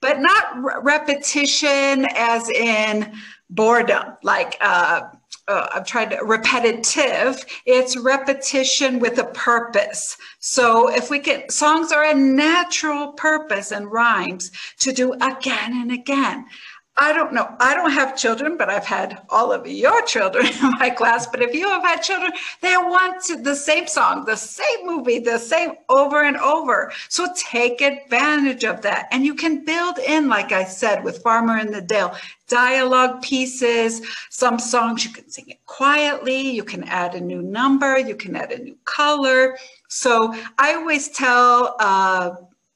but 0.00 0.20
not 0.20 0.62
re- 0.62 0.74
repetition 0.82 2.06
as 2.14 2.48
in 2.50 3.12
boredom, 3.50 4.16
like 4.22 4.56
uh, 4.60 5.02
uh, 5.48 5.68
I've 5.74 5.86
tried 5.86 6.10
to, 6.10 6.18
repetitive. 6.24 7.44
It's 7.66 7.96
repetition 7.96 8.98
with 8.98 9.18
a 9.18 9.24
purpose. 9.24 10.16
So 10.40 10.92
if 10.92 11.08
we 11.08 11.20
can, 11.20 11.48
songs 11.50 11.92
are 11.92 12.04
a 12.04 12.14
natural 12.14 13.12
purpose 13.12 13.70
and 13.70 13.90
rhymes 13.90 14.50
to 14.80 14.92
do 14.92 15.12
again 15.14 15.72
and 15.72 15.92
again. 15.92 16.46
I 16.98 17.12
don't 17.12 17.34
know. 17.34 17.54
I 17.60 17.74
don't 17.74 17.90
have 17.90 18.16
children, 18.16 18.56
but 18.56 18.70
I've 18.70 18.86
had 18.86 19.20
all 19.28 19.52
of 19.52 19.66
your 19.66 20.00
children 20.06 20.46
in 20.62 20.70
my 20.78 20.88
class. 20.88 21.26
But 21.26 21.42
if 21.42 21.54
you 21.54 21.68
have 21.68 21.82
had 21.82 22.00
children, 22.00 22.32
they 22.62 22.74
want 22.76 23.22
the 23.44 23.54
same 23.54 23.86
song, 23.86 24.24
the 24.24 24.36
same 24.36 24.86
movie, 24.86 25.18
the 25.18 25.38
same 25.38 25.72
over 25.90 26.22
and 26.22 26.38
over. 26.38 26.90
So 27.10 27.26
take 27.36 27.82
advantage 27.82 28.64
of 28.64 28.80
that. 28.82 29.08
And 29.10 29.26
you 29.26 29.34
can 29.34 29.64
build 29.64 29.98
in, 29.98 30.28
like 30.28 30.52
I 30.52 30.64
said, 30.64 31.04
with 31.04 31.22
Farmer 31.22 31.58
in 31.58 31.70
the 31.70 31.82
Dell, 31.82 32.16
dialogue 32.48 33.20
pieces. 33.20 34.00
Some 34.30 34.58
songs 34.58 35.04
you 35.04 35.12
can 35.12 35.28
sing 35.28 35.48
it 35.48 35.64
quietly. 35.66 36.50
You 36.50 36.64
can 36.64 36.84
add 36.84 37.14
a 37.14 37.20
new 37.20 37.42
number. 37.42 37.98
You 37.98 38.16
can 38.16 38.34
add 38.36 38.52
a 38.52 38.58
new 38.62 38.76
color. 38.84 39.58
So 39.88 40.34
I 40.58 40.74
always 40.74 41.08
tell, 41.08 41.76
uh, 41.78 42.30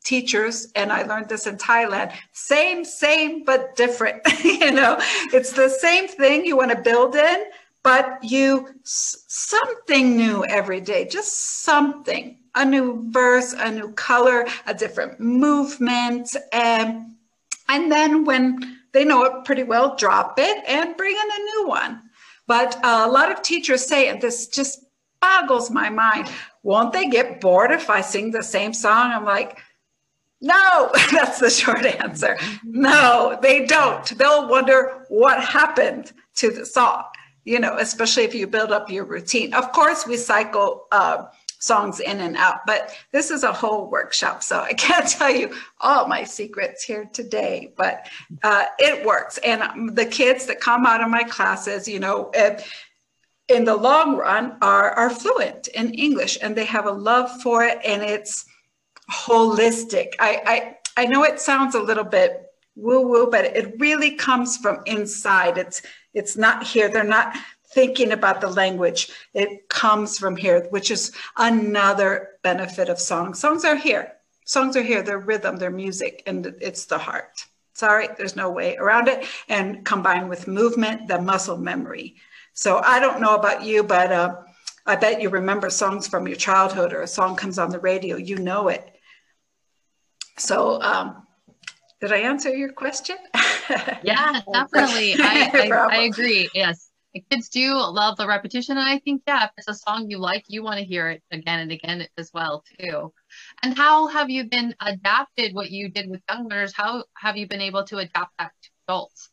teachers 0.05 0.73
and 0.75 0.93
i 0.93 1.03
learned 1.03 1.29
this 1.29 1.47
in 1.47 1.57
thailand. 1.57 2.13
Same 2.33 2.85
same 2.85 3.45
but 3.45 3.77
different 3.77 4.21
you 4.45 4.73
know? 4.73 4.97
It's 5.33 5.53
the 5.53 5.69
same 5.69 6.09
thing 6.09 6.45
you 6.45 6.57
want 6.57 6.71
to 6.71 6.81
build 6.81 7.17
in 7.17 7.45
but 7.83 8.19
you 8.23 8.69
something 8.85 10.17
new 10.17 10.45
every 10.45 10.81
day 10.81 11.07
just 11.07 11.63
something. 11.63 12.37
A 12.55 12.65
new 12.65 13.11
verse 13.11 13.55
a 13.57 13.71
new 13.71 13.93
color 13.93 14.47
a 14.67 14.75
different 14.75 15.21
movement 15.21 16.35
and 16.53 17.15
and 17.69 17.93
then 17.93 18.25
when 18.25 18.79
they 18.93 19.05
know 19.05 19.23
it 19.25 19.45
pretty 19.45 19.63
well 19.63 19.97
drop 19.97 20.39
it 20.39 20.65
and 20.67 20.97
bring 20.97 21.15
in 21.15 21.31
a 21.31 21.45
new 21.45 21.69
one. 21.69 22.03
But 22.47 22.77
a 22.83 23.07
lot 23.09 23.31
of 23.31 23.43
teachers 23.43 23.87
say 23.87 24.09
and 24.09 24.21
this 24.21 24.49
just 24.49 24.85
boggles 25.21 25.71
my 25.71 25.91
mind 25.91 26.29
won't 26.63 26.93
they 26.93 27.07
get 27.07 27.41
bored 27.41 27.71
if 27.71 27.89
i 27.89 28.01
sing 28.01 28.31
the 28.31 28.43
same 28.43 28.73
song? 28.73 29.13
I'm 29.13 29.25
like 29.25 29.59
no, 30.41 30.91
that's 31.13 31.39
the 31.39 31.51
short 31.51 31.85
answer. 31.85 32.37
No, 32.65 33.39
they 33.43 33.67
don't. 33.67 34.07
They'll 34.17 34.49
wonder 34.49 35.05
what 35.09 35.43
happened 35.43 36.13
to 36.37 36.51
the 36.51 36.65
song, 36.65 37.05
you 37.45 37.59
know, 37.61 37.77
especially 37.79 38.25
if 38.25 38.35
you 38.35 38.47
build 38.47 38.73
up 38.73 38.91
your 38.91 39.05
routine. 39.05 39.53
Of 39.53 39.73
course, 39.73 40.07
we 40.07 40.17
cycle 40.17 40.87
uh, 40.93 41.27
songs 41.59 42.01
in 42.01 42.21
and 42.21 42.37
out, 42.37 42.67
but 42.67 42.97
this 43.13 43.31
is 43.31 43.43
a 43.43 43.53
whole 43.53 43.91
workshop. 43.91 44.43
So 44.43 44.61
I 44.61 44.73
can't 44.75 45.07
tell 45.07 45.31
you 45.31 45.55
all 45.81 46.09
my 46.09 46.25
secrets 46.25 46.83
here 46.83 47.09
today, 47.13 47.73
but 47.77 48.07
uh, 48.43 48.65
it 48.79 49.05
works. 49.05 49.39
And 49.39 49.95
the 49.95 50.07
kids 50.07 50.47
that 50.47 50.61
come 50.61 50.87
out 50.87 51.03
of 51.03 51.11
my 51.11 51.23
classes, 51.25 51.87
you 51.87 52.01
know, 52.01 52.33
in 53.49 53.65
the 53.65 53.77
long 53.77 54.17
run 54.17 54.57
are, 54.63 54.93
are 54.93 55.11
fluent 55.11 55.69
in 55.69 55.93
English 55.93 56.39
and 56.41 56.57
they 56.57 56.65
have 56.65 56.87
a 56.87 56.93
love 56.93 57.43
for 57.43 57.65
it. 57.65 57.79
And 57.85 58.03
it's, 58.03 58.47
holistic. 59.11 60.15
I, 60.19 60.77
I, 60.97 61.03
I 61.03 61.07
know 61.07 61.25
it 61.25 61.41
sounds 61.41 61.75
a 61.75 61.83
little 61.83 62.05
bit 62.05 62.47
woo 62.77 63.07
woo, 63.07 63.29
but 63.31 63.45
it 63.45 63.79
really 63.79 64.13
comes 64.13 64.57
from 64.57 64.83
inside. 64.87 65.59
It's, 65.59 65.83
it's 66.15 66.37
not 66.37 66.63
here. 66.63 66.89
They're 66.89 67.05
not 67.05 67.37
thinking 67.73 68.13
about 68.13 68.41
the 68.41 68.49
language. 68.49 69.11
It 69.35 69.69
comes 69.69 70.19
from 70.19 70.37
here, 70.37 70.67
which 70.71 70.91
is 70.91 71.13
another 71.37 72.31
benefit 72.43 72.89
of 72.89 72.99
songs. 72.99 73.39
Songs 73.39 73.65
are 73.65 73.77
here. 73.77 74.13
Songs 74.45 74.77
are 74.77 74.83
here. 74.83 75.03
They're 75.03 75.19
rhythm, 75.19 75.57
they're 75.57 75.71
music, 75.71 76.23
and 76.27 76.55
it's 76.61 76.87
the 76.87 76.99
heart. 76.99 77.45
Sorry, 77.75 78.09
there's 78.19 78.37
no 78.37 78.51
way 78.51 78.77
around 78.77 79.09
it. 79.09 79.25
And 79.49 79.85
combined 79.85 80.29
with 80.29 80.49
movement, 80.49 81.09
the 81.09 81.21
muscle 81.21 81.57
memory. 81.57 82.17
So 82.53 82.81
I 82.85 82.99
don't 82.99 83.21
know 83.21 83.37
about 83.37 83.63
you, 83.63 83.83
but 83.85 84.11
uh, 84.11 84.37
I 84.87 84.97
bet 84.97 85.23
you 85.23 85.29
remember 85.29 85.71
songs 85.71 86.09
from 86.09 86.27
your 86.27 86.37
childhood 86.37 86.93
or 86.93 87.03
a 87.03 87.07
song 87.07 87.37
comes 87.37 87.59
on 87.59 87.71
the 87.71 87.79
radio, 87.79 88.17
you 88.17 88.37
know 88.37 88.69
it. 88.69 88.97
So, 90.41 90.81
um, 90.81 91.27
did 92.01 92.13
I 92.13 92.19
answer 92.19 92.49
your 92.55 92.73
question? 92.73 93.17
yeah, 94.03 94.41
definitely. 94.51 95.15
I, 95.19 95.51
I, 95.53 95.97
I, 95.97 95.97
agree. 96.05 96.49
Yes. 96.55 96.91
The 97.13 97.23
kids 97.31 97.51
do 97.51 97.75
love 97.75 98.17
the 98.17 98.27
repetition. 98.27 98.79
And 98.79 98.89
I 98.89 99.01
think, 99.01 99.23
yeah, 99.27 99.45
if 99.45 99.51
it's 99.59 99.69
a 99.69 99.75
song 99.75 100.09
you 100.09 100.19
like, 100.19 100.45
you 100.49 100.63
want 100.63 100.79
to 100.79 100.85
hear 100.85 101.11
it 101.11 101.23
again 101.31 101.61
and 101.61 101.73
again 101.73 102.07
as 102.17 102.31
well, 102.33 102.65
too. 102.79 103.13
And 103.63 103.77
how 103.77 104.07
have 104.07 104.31
you 104.31 104.45
been 104.45 104.75
adapted 104.81 105.55
what 105.55 105.71
you 105.71 105.91
did 105.91 106.09
with 106.09 106.23
young 106.31 106.49
learners? 106.49 106.73
How 106.75 107.05
have 107.19 107.37
you 107.37 107.47
been 107.47 107.61
able 107.61 107.85
to 107.85 107.99
adapt 107.99 108.33
that 108.39 108.53
to 108.63 108.71
adults? 108.89 109.29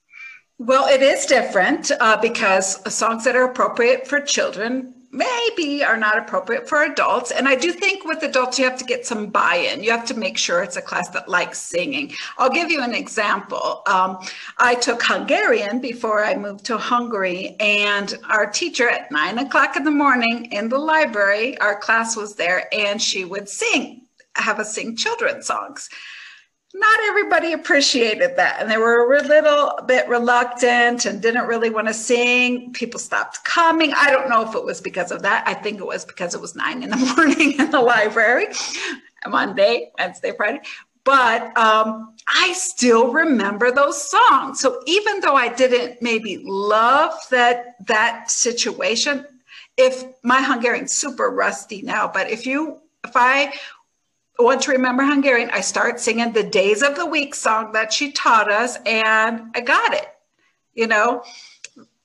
Well, 0.57 0.87
it 0.87 1.01
is 1.01 1.25
different 1.25 1.91
uh, 2.01 2.17
because 2.19 2.93
songs 2.93 3.23
that 3.23 3.35
are 3.35 3.45
appropriate 3.45 4.07
for 4.07 4.19
children 4.19 4.96
maybe 5.17 5.83
are 5.83 5.97
not 5.97 6.17
appropriate 6.17 6.69
for 6.69 6.83
adults. 6.83 7.31
And 7.31 7.47
I 7.47 7.55
do 7.55 7.71
think 7.71 8.05
with 8.05 8.23
adults, 8.23 8.59
you 8.59 8.65
have 8.65 8.77
to 8.77 8.85
get 8.85 9.05
some 9.05 9.27
buy 9.27 9.55
in. 9.55 9.83
You 9.83 9.91
have 9.91 10.05
to 10.05 10.13
make 10.13 10.37
sure 10.37 10.61
it's 10.61 10.77
a 10.77 10.81
class 10.81 11.09
that 11.09 11.27
likes 11.27 11.59
singing. 11.59 12.13
I'll 12.37 12.49
give 12.49 12.69
you 12.69 12.81
an 12.81 12.93
example. 12.93 13.81
Um, 13.87 14.19
I 14.57 14.75
took 14.75 15.01
Hungarian 15.03 15.79
before 15.79 16.23
I 16.23 16.35
moved 16.35 16.65
to 16.65 16.77
Hungary, 16.77 17.55
and 17.59 18.17
our 18.29 18.45
teacher 18.45 18.89
at 18.89 19.11
nine 19.11 19.37
o'clock 19.39 19.75
in 19.75 19.83
the 19.83 19.91
morning 19.91 20.45
in 20.51 20.69
the 20.69 20.77
library, 20.77 21.57
our 21.59 21.77
class 21.79 22.15
was 22.15 22.35
there, 22.35 22.67
and 22.73 23.01
she 23.01 23.25
would 23.25 23.49
sing, 23.49 24.03
have 24.35 24.59
us 24.59 24.73
sing 24.73 24.95
children's 24.95 25.47
songs 25.47 25.89
not 26.77 26.99
everybody 27.07 27.53
appreciated 27.53 28.35
that 28.35 28.61
and 28.61 28.69
they 28.69 28.77
were 28.77 29.15
a 29.15 29.23
little 29.23 29.79
bit 29.87 30.07
reluctant 30.07 31.05
and 31.05 31.21
didn't 31.21 31.47
really 31.47 31.69
want 31.69 31.87
to 31.87 31.93
sing. 31.93 32.71
People 32.73 32.99
stopped 32.99 33.43
coming. 33.43 33.93
I 33.95 34.11
don't 34.11 34.29
know 34.29 34.47
if 34.47 34.55
it 34.55 34.63
was 34.63 34.79
because 34.79 35.11
of 35.11 35.23
that. 35.23 35.47
I 35.47 35.53
think 35.55 35.79
it 35.79 35.85
was 35.85 36.05
because 36.05 36.35
it 36.35 36.41
was 36.41 36.55
nine 36.55 36.83
in 36.83 36.91
the 36.91 36.97
morning 37.17 37.59
in 37.59 37.71
the 37.71 37.81
library. 37.81 38.47
Monday 39.27 39.91
wednesday 39.97 40.31
friday. 40.35 40.61
But 41.03 41.57
um, 41.57 42.13
i 42.27 42.53
still 42.53 43.11
remember 43.11 43.71
those 43.71 44.01
songs. 44.09 44.59
So 44.59 44.81
even 44.85 45.19
though 45.21 45.35
i 45.35 45.47
didn't 45.53 46.01
maybe 46.01 46.37
love 46.45 47.13
that 47.31 47.75
that 47.87 48.29
situation 48.29 49.25
if 49.77 50.03
my 50.23 50.41
hungarian's 50.41 50.93
super 50.93 51.29
rusty 51.29 51.81
now 51.81 52.09
but 52.11 52.29
if 52.29 52.45
you 52.45 52.79
if 53.05 53.11
i 53.15 53.53
want 54.43 54.61
to 54.63 54.71
remember 54.71 55.03
Hungarian, 55.03 55.49
I 55.51 55.61
start 55.61 55.99
singing 55.99 56.33
the 56.33 56.43
Days 56.43 56.81
of 56.81 56.95
the 56.95 57.05
Week 57.05 57.35
song 57.35 57.71
that 57.73 57.91
she 57.91 58.11
taught 58.11 58.51
us, 58.51 58.77
and 58.85 59.51
I 59.55 59.61
got 59.61 59.93
it, 59.93 60.07
you 60.73 60.87
know. 60.87 61.23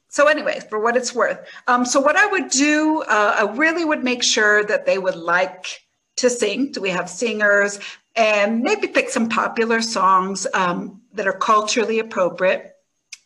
So, 0.08 0.28
anyway, 0.28 0.60
for 0.68 0.78
what 0.78 0.96
it's 0.96 1.14
worth. 1.14 1.40
Um, 1.66 1.84
so, 1.84 2.00
what 2.00 2.16
I 2.16 2.26
would 2.26 2.50
do, 2.50 3.02
uh, 3.02 3.36
I 3.38 3.52
really 3.54 3.84
would 3.84 4.04
make 4.04 4.22
sure 4.22 4.64
that 4.64 4.86
they 4.86 4.98
would 4.98 5.16
like 5.16 5.82
to 6.16 6.28
sing. 6.28 6.72
Do 6.72 6.80
we 6.80 6.90
have 6.90 7.08
singers? 7.08 7.78
and 8.16 8.60
maybe 8.60 8.88
pick 8.88 9.08
some 9.08 9.28
popular 9.28 9.80
songs 9.80 10.46
um, 10.54 11.00
that 11.14 11.26
are 11.26 11.32
culturally 11.32 11.98
appropriate. 11.98 12.76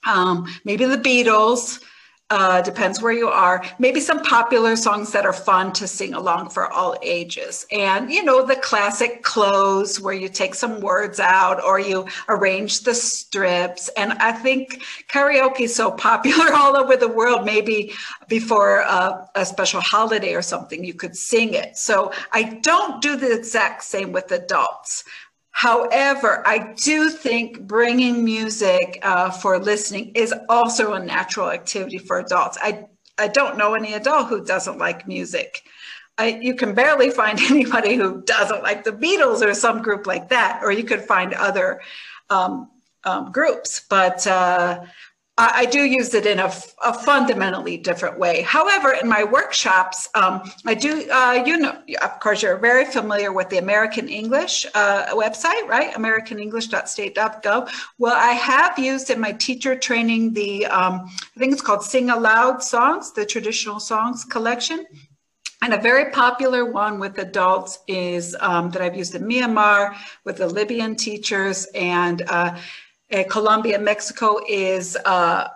Um, 0.06 0.46
maybe 0.64 0.84
the 0.84 0.98
Beatles, 0.98 1.82
uh, 2.30 2.60
depends 2.60 3.00
where 3.00 3.12
you 3.12 3.28
are. 3.28 3.64
Maybe 3.78 4.00
some 4.00 4.22
popular 4.22 4.74
songs 4.74 5.12
that 5.12 5.24
are 5.24 5.32
fun 5.32 5.72
to 5.74 5.86
sing 5.86 6.14
along 6.14 6.50
for 6.50 6.70
all 6.72 6.96
ages. 7.02 7.66
And, 7.70 8.10
you 8.10 8.24
know, 8.24 8.44
the 8.44 8.56
classic 8.56 9.22
cloze 9.22 10.00
where 10.00 10.14
you 10.14 10.28
take 10.28 10.54
some 10.56 10.80
words 10.80 11.20
out 11.20 11.62
or 11.62 11.78
you 11.78 12.06
arrange 12.28 12.80
the 12.80 12.94
strips. 12.94 13.88
And 13.96 14.14
I 14.14 14.32
think 14.32 14.82
karaoke 15.08 15.62
is 15.62 15.74
so 15.74 15.90
popular 16.06 16.52
all 16.52 16.76
over 16.76 16.96
the 16.96 17.08
world, 17.08 17.44
maybe 17.44 17.92
before 18.28 18.82
uh, 18.82 19.26
a 19.36 19.46
special 19.46 19.80
holiday 19.80 20.34
or 20.34 20.42
something, 20.42 20.82
you 20.82 20.94
could 20.94 21.16
sing 21.16 21.54
it. 21.54 21.76
So 21.76 22.12
I 22.32 22.58
don't 22.62 23.00
do 23.00 23.16
the 23.16 23.32
exact 23.32 23.84
same 23.84 24.10
with 24.10 24.32
adults. 24.32 25.04
However, 25.56 26.46
I 26.46 26.74
do 26.74 27.08
think 27.08 27.62
bringing 27.62 28.22
music 28.22 28.98
uh, 29.00 29.30
for 29.30 29.58
listening 29.58 30.12
is 30.14 30.34
also 30.50 30.92
a 30.92 31.02
natural 31.02 31.50
activity 31.50 31.96
for 31.96 32.18
adults. 32.18 32.58
I, 32.60 32.84
I 33.16 33.28
don't 33.28 33.56
know 33.56 33.72
any 33.72 33.94
adult 33.94 34.28
who 34.28 34.44
doesn't 34.44 34.76
like 34.76 35.08
music. 35.08 35.62
I, 36.18 36.38
you 36.42 36.56
can 36.56 36.74
barely 36.74 37.08
find 37.08 37.40
anybody 37.50 37.94
who 37.94 38.20
doesn't 38.20 38.62
like 38.62 38.84
the 38.84 38.92
Beatles 38.92 39.40
or 39.40 39.54
some 39.54 39.80
group 39.80 40.06
like 40.06 40.28
that, 40.28 40.60
or 40.62 40.72
you 40.72 40.84
could 40.84 41.00
find 41.00 41.32
other 41.32 41.80
um, 42.28 42.68
um, 43.04 43.32
groups. 43.32 43.80
But 43.88 44.26
uh, 44.26 44.84
I, 45.38 45.52
I 45.54 45.64
do 45.66 45.80
use 45.80 46.14
it 46.14 46.26
in 46.26 46.38
a, 46.38 46.52
a, 46.82 46.92
fundamentally 46.92 47.76
different 47.76 48.18
way. 48.18 48.42
However, 48.42 48.92
in 48.92 49.08
my 49.08 49.24
workshops, 49.24 50.08
um, 50.14 50.50
I 50.64 50.74
do, 50.74 51.08
uh, 51.10 51.42
you 51.44 51.58
know, 51.58 51.78
of 52.02 52.20
course, 52.20 52.42
you're 52.42 52.56
very 52.56 52.84
familiar 52.84 53.32
with 53.32 53.48
the 53.50 53.58
American 53.58 54.08
English 54.08 54.66
uh, 54.74 55.06
website, 55.14 55.66
right? 55.66 55.92
AmericanEnglish.state.gov. 55.94 57.70
Well, 57.98 58.16
I 58.16 58.32
have 58.32 58.78
used 58.78 59.10
in 59.10 59.20
my 59.20 59.32
teacher 59.32 59.76
training 59.76 60.32
the, 60.32 60.66
um, 60.66 61.06
I 61.06 61.38
think 61.38 61.52
it's 61.52 61.62
called 61.62 61.82
Sing 61.82 62.10
Aloud 62.10 62.62
Songs, 62.62 63.12
the 63.12 63.26
traditional 63.26 63.80
songs 63.80 64.24
collection. 64.24 64.86
And 65.62 65.72
a 65.72 65.78
very 65.78 66.12
popular 66.12 66.70
one 66.70 67.00
with 67.00 67.18
adults 67.18 67.78
is 67.88 68.36
um, 68.40 68.70
that 68.70 68.82
I've 68.82 68.94
used 68.94 69.14
in 69.14 69.22
Myanmar 69.24 69.96
with 70.24 70.36
the 70.36 70.46
Libyan 70.46 70.94
teachers 70.96 71.66
and 71.74 72.22
uh, 72.28 72.56
uh, 73.12 73.24
Colombia, 73.28 73.78
Mexico 73.78 74.40
is 74.48 74.96
uh, 75.04 75.48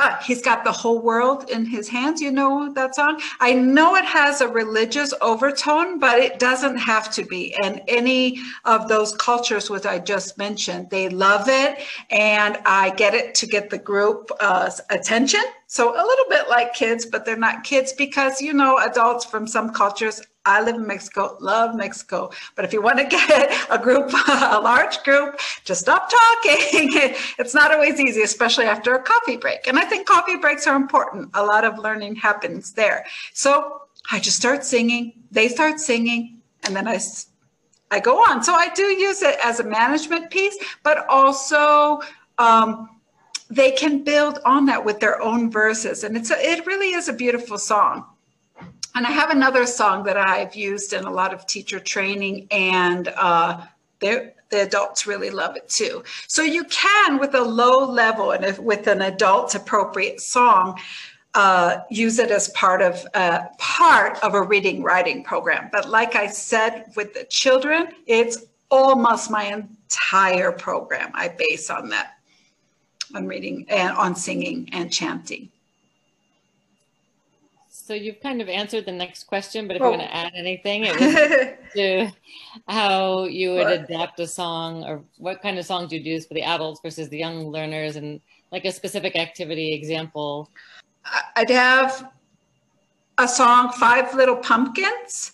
ah, 0.00 0.18
he's 0.24 0.40
got 0.42 0.64
the 0.64 0.72
whole 0.72 1.00
world 1.00 1.50
in 1.50 1.64
his 1.64 1.88
hands. 1.88 2.20
You 2.20 2.32
know 2.32 2.72
that 2.72 2.94
song? 2.94 3.20
I 3.38 3.52
know 3.52 3.96
it 3.96 4.04
has 4.04 4.40
a 4.40 4.48
religious 4.48 5.12
overtone, 5.20 5.98
but 5.98 6.18
it 6.18 6.38
doesn't 6.38 6.78
have 6.78 7.12
to 7.12 7.24
be. 7.24 7.54
And 7.62 7.82
any 7.86 8.40
of 8.64 8.88
those 8.88 9.14
cultures, 9.16 9.68
which 9.68 9.86
I 9.86 9.98
just 9.98 10.38
mentioned, 10.38 10.90
they 10.90 11.08
love 11.08 11.48
it. 11.48 11.78
And 12.10 12.58
I 12.64 12.90
get 12.90 13.14
it 13.14 13.34
to 13.36 13.46
get 13.46 13.70
the 13.70 13.78
group 13.78 14.30
uh, 14.40 14.70
attention. 14.88 15.44
So 15.66 15.90
a 15.90 16.02
little 16.04 16.26
bit 16.28 16.48
like 16.48 16.74
kids, 16.74 17.06
but 17.06 17.24
they're 17.24 17.36
not 17.36 17.62
kids 17.62 17.92
because, 17.92 18.40
you 18.40 18.54
know, 18.54 18.78
adults 18.78 19.24
from 19.24 19.46
some 19.46 19.72
cultures 19.72 20.22
I 20.46 20.62
live 20.62 20.76
in 20.76 20.86
Mexico, 20.86 21.36
love 21.40 21.74
Mexico. 21.74 22.30
But 22.54 22.64
if 22.64 22.72
you 22.72 22.80
want 22.80 22.98
to 22.98 23.04
get 23.16 23.52
a 23.70 23.78
group, 23.78 24.10
a 24.12 24.60
large 24.60 25.02
group, 25.02 25.38
just 25.64 25.82
stop 25.82 26.10
talking. 26.10 26.90
it's 27.38 27.54
not 27.54 27.72
always 27.72 28.00
easy, 28.00 28.22
especially 28.22 28.64
after 28.64 28.94
a 28.94 29.02
coffee 29.02 29.36
break. 29.36 29.66
And 29.66 29.78
I 29.78 29.84
think 29.84 30.06
coffee 30.06 30.36
breaks 30.36 30.66
are 30.66 30.76
important. 30.76 31.30
A 31.34 31.44
lot 31.44 31.64
of 31.64 31.78
learning 31.78 32.16
happens 32.16 32.72
there. 32.72 33.04
So 33.34 33.82
I 34.10 34.18
just 34.18 34.36
start 34.36 34.64
singing, 34.64 35.12
they 35.30 35.48
start 35.48 35.78
singing, 35.78 36.40
and 36.64 36.74
then 36.74 36.88
I, 36.88 36.98
I 37.90 38.00
go 38.00 38.18
on. 38.18 38.42
So 38.42 38.54
I 38.54 38.72
do 38.74 38.84
use 38.84 39.22
it 39.22 39.36
as 39.44 39.60
a 39.60 39.64
management 39.64 40.30
piece, 40.30 40.56
but 40.82 41.06
also 41.08 42.00
um, 42.38 42.88
they 43.50 43.72
can 43.72 44.04
build 44.04 44.38
on 44.44 44.64
that 44.66 44.84
with 44.84 45.00
their 45.00 45.20
own 45.20 45.50
verses. 45.50 46.04
And 46.04 46.16
it's 46.16 46.30
a, 46.30 46.38
it 46.38 46.66
really 46.66 46.94
is 46.94 47.08
a 47.08 47.12
beautiful 47.12 47.58
song. 47.58 48.06
And 49.00 49.06
I 49.06 49.12
have 49.12 49.30
another 49.30 49.64
song 49.64 50.04
that 50.04 50.18
I've 50.18 50.54
used 50.54 50.92
in 50.92 51.04
a 51.04 51.10
lot 51.10 51.32
of 51.32 51.46
teacher 51.46 51.80
training, 51.80 52.46
and 52.50 53.08
uh, 53.16 53.64
the 53.98 54.34
adults 54.52 55.06
really 55.06 55.30
love 55.30 55.56
it 55.56 55.70
too. 55.70 56.04
So 56.26 56.42
you 56.42 56.64
can, 56.64 57.18
with 57.18 57.34
a 57.34 57.40
low 57.40 57.90
level 57.90 58.32
and 58.32 58.58
with 58.58 58.88
an 58.88 59.00
adult 59.00 59.54
appropriate 59.54 60.20
song, 60.20 60.78
uh, 61.32 61.78
use 61.88 62.18
it 62.18 62.30
as 62.30 62.50
part 62.50 62.82
of 62.82 63.06
uh, 63.14 63.44
part 63.56 64.22
of 64.22 64.34
a 64.34 64.42
reading 64.42 64.82
writing 64.82 65.24
program. 65.24 65.70
But 65.72 65.88
like 65.88 66.14
I 66.14 66.26
said, 66.26 66.92
with 66.94 67.14
the 67.14 67.24
children, 67.24 67.88
it's 68.06 68.44
almost 68.70 69.30
my 69.30 69.44
entire 69.44 70.52
program. 70.52 71.10
I 71.14 71.28
base 71.28 71.70
on 71.70 71.88
that, 71.88 72.18
on 73.14 73.26
reading 73.26 73.64
and 73.70 73.96
on 73.96 74.14
singing 74.14 74.68
and 74.74 74.92
chanting. 74.92 75.48
So 77.90 77.94
you've 77.94 78.20
kind 78.20 78.40
of 78.40 78.48
answered 78.48 78.86
the 78.86 78.92
next 78.92 79.24
question, 79.24 79.66
but 79.66 79.74
if 79.74 79.82
oh. 79.82 79.86
you 79.86 79.98
want 79.98 80.02
to 80.02 80.14
add 80.14 80.30
anything, 80.36 80.84
it 80.84 80.92
was 80.94 81.72
to 81.74 82.12
how 82.68 83.24
you 83.24 83.54
would 83.54 83.66
adapt 83.66 84.20
a 84.20 84.28
song 84.28 84.84
or 84.84 85.02
what 85.18 85.42
kind 85.42 85.58
of 85.58 85.66
songs 85.66 85.92
you'd 85.92 86.06
use 86.06 86.24
for 86.24 86.34
the 86.34 86.42
adults 86.44 86.80
versus 86.84 87.08
the 87.08 87.18
young 87.18 87.48
learners 87.48 87.96
and 87.96 88.20
like 88.52 88.64
a 88.64 88.70
specific 88.70 89.16
activity 89.16 89.72
example. 89.72 90.48
I'd 91.34 91.50
have 91.50 92.12
a 93.18 93.26
song, 93.26 93.72
Five 93.72 94.14
Little 94.14 94.36
Pumpkins. 94.36 95.32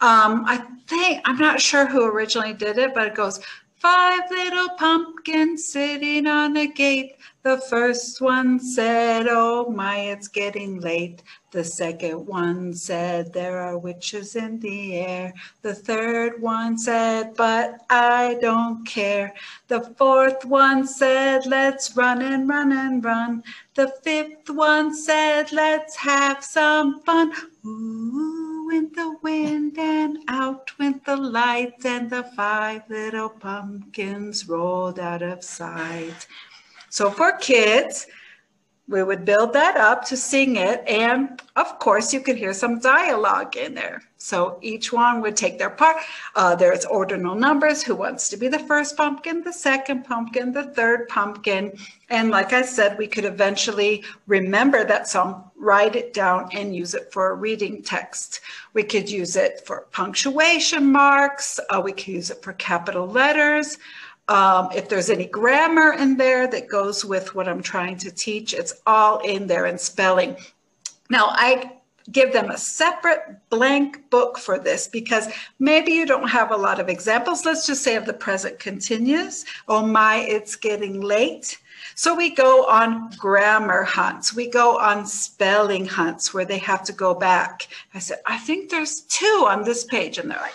Um, 0.00 0.44
I 0.46 0.64
think, 0.86 1.22
I'm 1.24 1.38
not 1.38 1.60
sure 1.60 1.86
who 1.86 2.04
originally 2.04 2.52
did 2.52 2.78
it, 2.78 2.94
but 2.94 3.08
it 3.08 3.16
goes, 3.16 3.40
Five 3.80 4.30
little 4.30 4.68
pumpkins 4.76 5.64
sitting 5.64 6.26
on 6.26 6.54
a 6.58 6.66
gate. 6.66 7.16
The 7.42 7.56
first 7.56 8.20
one 8.20 8.60
said, 8.60 9.26
Oh 9.26 9.70
my, 9.70 9.96
it's 9.96 10.28
getting 10.28 10.78
late. 10.78 11.22
The 11.52 11.64
second 11.64 12.26
one 12.26 12.74
said, 12.74 13.32
There 13.32 13.58
are 13.58 13.78
witches 13.78 14.36
in 14.36 14.60
the 14.60 14.96
air. 14.96 15.32
The 15.62 15.74
third 15.74 16.42
one 16.42 16.76
said, 16.76 17.34
But 17.36 17.80
I 17.88 18.36
don't 18.42 18.84
care. 18.86 19.32
The 19.68 19.80
fourth 19.96 20.44
one 20.44 20.86
said, 20.86 21.46
Let's 21.46 21.96
run 21.96 22.20
and 22.20 22.46
run 22.46 22.72
and 22.72 23.02
run. 23.02 23.42
The 23.74 23.88
fifth 24.04 24.50
one 24.50 24.94
said, 24.94 25.50
Let's 25.50 25.96
have 25.96 26.44
some 26.44 27.00
fun. 27.04 27.32
Ooh, 27.64 28.66
went 28.66 28.94
the 28.94 29.16
wind 29.22 29.78
and 29.78 30.18
out 30.28 30.78
went 30.78 31.06
the 31.06 31.16
lights, 31.16 31.86
and 31.86 32.10
the 32.10 32.24
five 32.36 32.82
little 32.90 33.30
pumpkins 33.30 34.46
rolled 34.46 34.98
out 34.98 35.22
of 35.22 35.42
sight. 35.42 36.26
So 36.90 37.10
for 37.10 37.32
kids, 37.38 38.06
we 38.90 39.04
would 39.04 39.24
build 39.24 39.52
that 39.52 39.76
up 39.76 40.04
to 40.06 40.16
sing 40.16 40.56
it. 40.56 40.82
And 40.86 41.40
of 41.54 41.78
course, 41.78 42.12
you 42.12 42.20
could 42.20 42.36
hear 42.36 42.52
some 42.52 42.80
dialogue 42.80 43.56
in 43.56 43.74
there. 43.74 44.02
So 44.16 44.58
each 44.60 44.92
one 44.92 45.22
would 45.22 45.36
take 45.36 45.58
their 45.58 45.70
part. 45.70 45.96
Uh, 46.34 46.54
there's 46.56 46.84
ordinal 46.84 47.36
numbers 47.36 47.82
who 47.82 47.94
wants 47.94 48.28
to 48.28 48.36
be 48.36 48.48
the 48.48 48.58
first 48.58 48.96
pumpkin, 48.96 49.42
the 49.42 49.52
second 49.52 50.04
pumpkin, 50.04 50.52
the 50.52 50.64
third 50.74 51.08
pumpkin. 51.08 51.72
And 52.10 52.30
like 52.30 52.52
I 52.52 52.62
said, 52.62 52.98
we 52.98 53.06
could 53.06 53.24
eventually 53.24 54.04
remember 54.26 54.84
that 54.84 55.08
song, 55.08 55.50
write 55.56 55.94
it 55.94 56.12
down, 56.12 56.48
and 56.52 56.74
use 56.74 56.94
it 56.94 57.12
for 57.12 57.30
a 57.30 57.34
reading 57.34 57.82
text. 57.82 58.40
We 58.74 58.82
could 58.82 59.08
use 59.08 59.36
it 59.36 59.62
for 59.64 59.86
punctuation 59.92 60.90
marks. 60.90 61.60
Uh, 61.70 61.80
we 61.82 61.92
could 61.92 62.08
use 62.08 62.30
it 62.30 62.42
for 62.42 62.52
capital 62.54 63.06
letters. 63.06 63.78
Um, 64.30 64.68
if 64.72 64.88
there's 64.88 65.10
any 65.10 65.26
grammar 65.26 65.94
in 65.94 66.16
there 66.16 66.46
that 66.46 66.68
goes 66.68 67.04
with 67.04 67.34
what 67.34 67.48
I'm 67.48 67.62
trying 67.62 67.96
to 67.98 68.12
teach, 68.12 68.54
it's 68.54 68.80
all 68.86 69.18
in 69.18 69.48
there 69.48 69.66
in 69.66 69.76
spelling. 69.76 70.36
Now, 71.10 71.30
I 71.30 71.72
give 72.12 72.32
them 72.32 72.50
a 72.50 72.56
separate 72.56 73.22
blank 73.50 74.08
book 74.08 74.38
for 74.38 74.56
this 74.56 74.86
because 74.86 75.26
maybe 75.58 75.90
you 75.90 76.06
don't 76.06 76.28
have 76.28 76.52
a 76.52 76.56
lot 76.56 76.78
of 76.78 76.88
examples. 76.88 77.44
Let's 77.44 77.66
just 77.66 77.82
say 77.82 77.96
of 77.96 78.06
the 78.06 78.12
present 78.12 78.60
continuous. 78.60 79.44
Oh 79.66 79.84
my, 79.84 80.18
it's 80.18 80.54
getting 80.54 81.00
late. 81.00 81.58
So 81.96 82.14
we 82.14 82.32
go 82.32 82.66
on 82.66 83.10
grammar 83.18 83.82
hunts. 83.82 84.32
We 84.32 84.48
go 84.48 84.78
on 84.78 85.06
spelling 85.06 85.86
hunts 85.86 86.32
where 86.32 86.44
they 86.44 86.58
have 86.58 86.84
to 86.84 86.92
go 86.92 87.14
back. 87.14 87.66
I 87.94 87.98
said, 87.98 88.18
I 88.26 88.38
think 88.38 88.70
there's 88.70 89.00
two 89.02 89.46
on 89.48 89.64
this 89.64 89.84
page. 89.84 90.18
And 90.18 90.30
they're 90.30 90.38
like, 90.38 90.54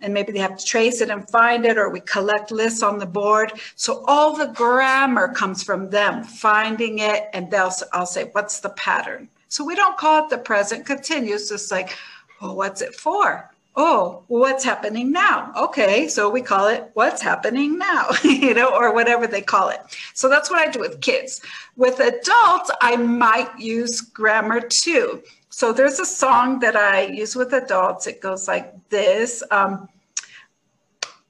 and 0.00 0.12
maybe 0.12 0.32
they 0.32 0.38
have 0.38 0.56
to 0.56 0.64
trace 0.64 1.00
it 1.00 1.10
and 1.10 1.28
find 1.30 1.64
it, 1.64 1.78
or 1.78 1.88
we 1.88 2.00
collect 2.00 2.50
lists 2.50 2.82
on 2.82 2.98
the 2.98 3.06
board. 3.06 3.52
So 3.74 4.04
all 4.06 4.36
the 4.36 4.48
grammar 4.48 5.32
comes 5.32 5.62
from 5.62 5.90
them 5.90 6.24
finding 6.24 6.98
it, 6.98 7.28
and 7.32 7.50
they'll 7.50 7.72
I'll 7.92 8.06
say, 8.06 8.30
"What's 8.32 8.60
the 8.60 8.70
pattern?" 8.70 9.28
So 9.48 9.64
we 9.64 9.74
don't 9.74 9.96
call 9.96 10.24
it 10.24 10.30
the 10.30 10.38
present 10.38 10.86
continuous. 10.86 11.48
Just 11.48 11.70
like, 11.70 11.96
"Well, 12.40 12.56
what's 12.56 12.82
it 12.82 12.94
for?" 12.94 13.50
Oh, 13.78 14.22
what's 14.28 14.64
happening 14.64 15.12
now? 15.12 15.52
Okay, 15.54 16.08
so 16.08 16.30
we 16.30 16.40
call 16.40 16.66
it 16.68 16.90
"What's 16.94 17.20
happening 17.20 17.76
now," 17.78 18.08
you 18.24 18.54
know, 18.54 18.74
or 18.74 18.94
whatever 18.94 19.26
they 19.26 19.42
call 19.42 19.68
it. 19.68 19.80
So 20.14 20.28
that's 20.28 20.50
what 20.50 20.66
I 20.66 20.70
do 20.70 20.80
with 20.80 21.02
kids. 21.02 21.42
With 21.76 22.00
adults, 22.00 22.70
I 22.80 22.96
might 22.96 23.50
use 23.58 24.00
grammar 24.00 24.60
too. 24.60 25.22
So 25.50 25.72
there's 25.72 26.00
a 26.00 26.06
song 26.06 26.60
that 26.60 26.74
I 26.76 27.02
use 27.06 27.36
with 27.36 27.52
adults. 27.52 28.06
It 28.06 28.22
goes 28.22 28.48
like 28.48 28.72
this. 28.88 29.42
Um, 29.50 29.88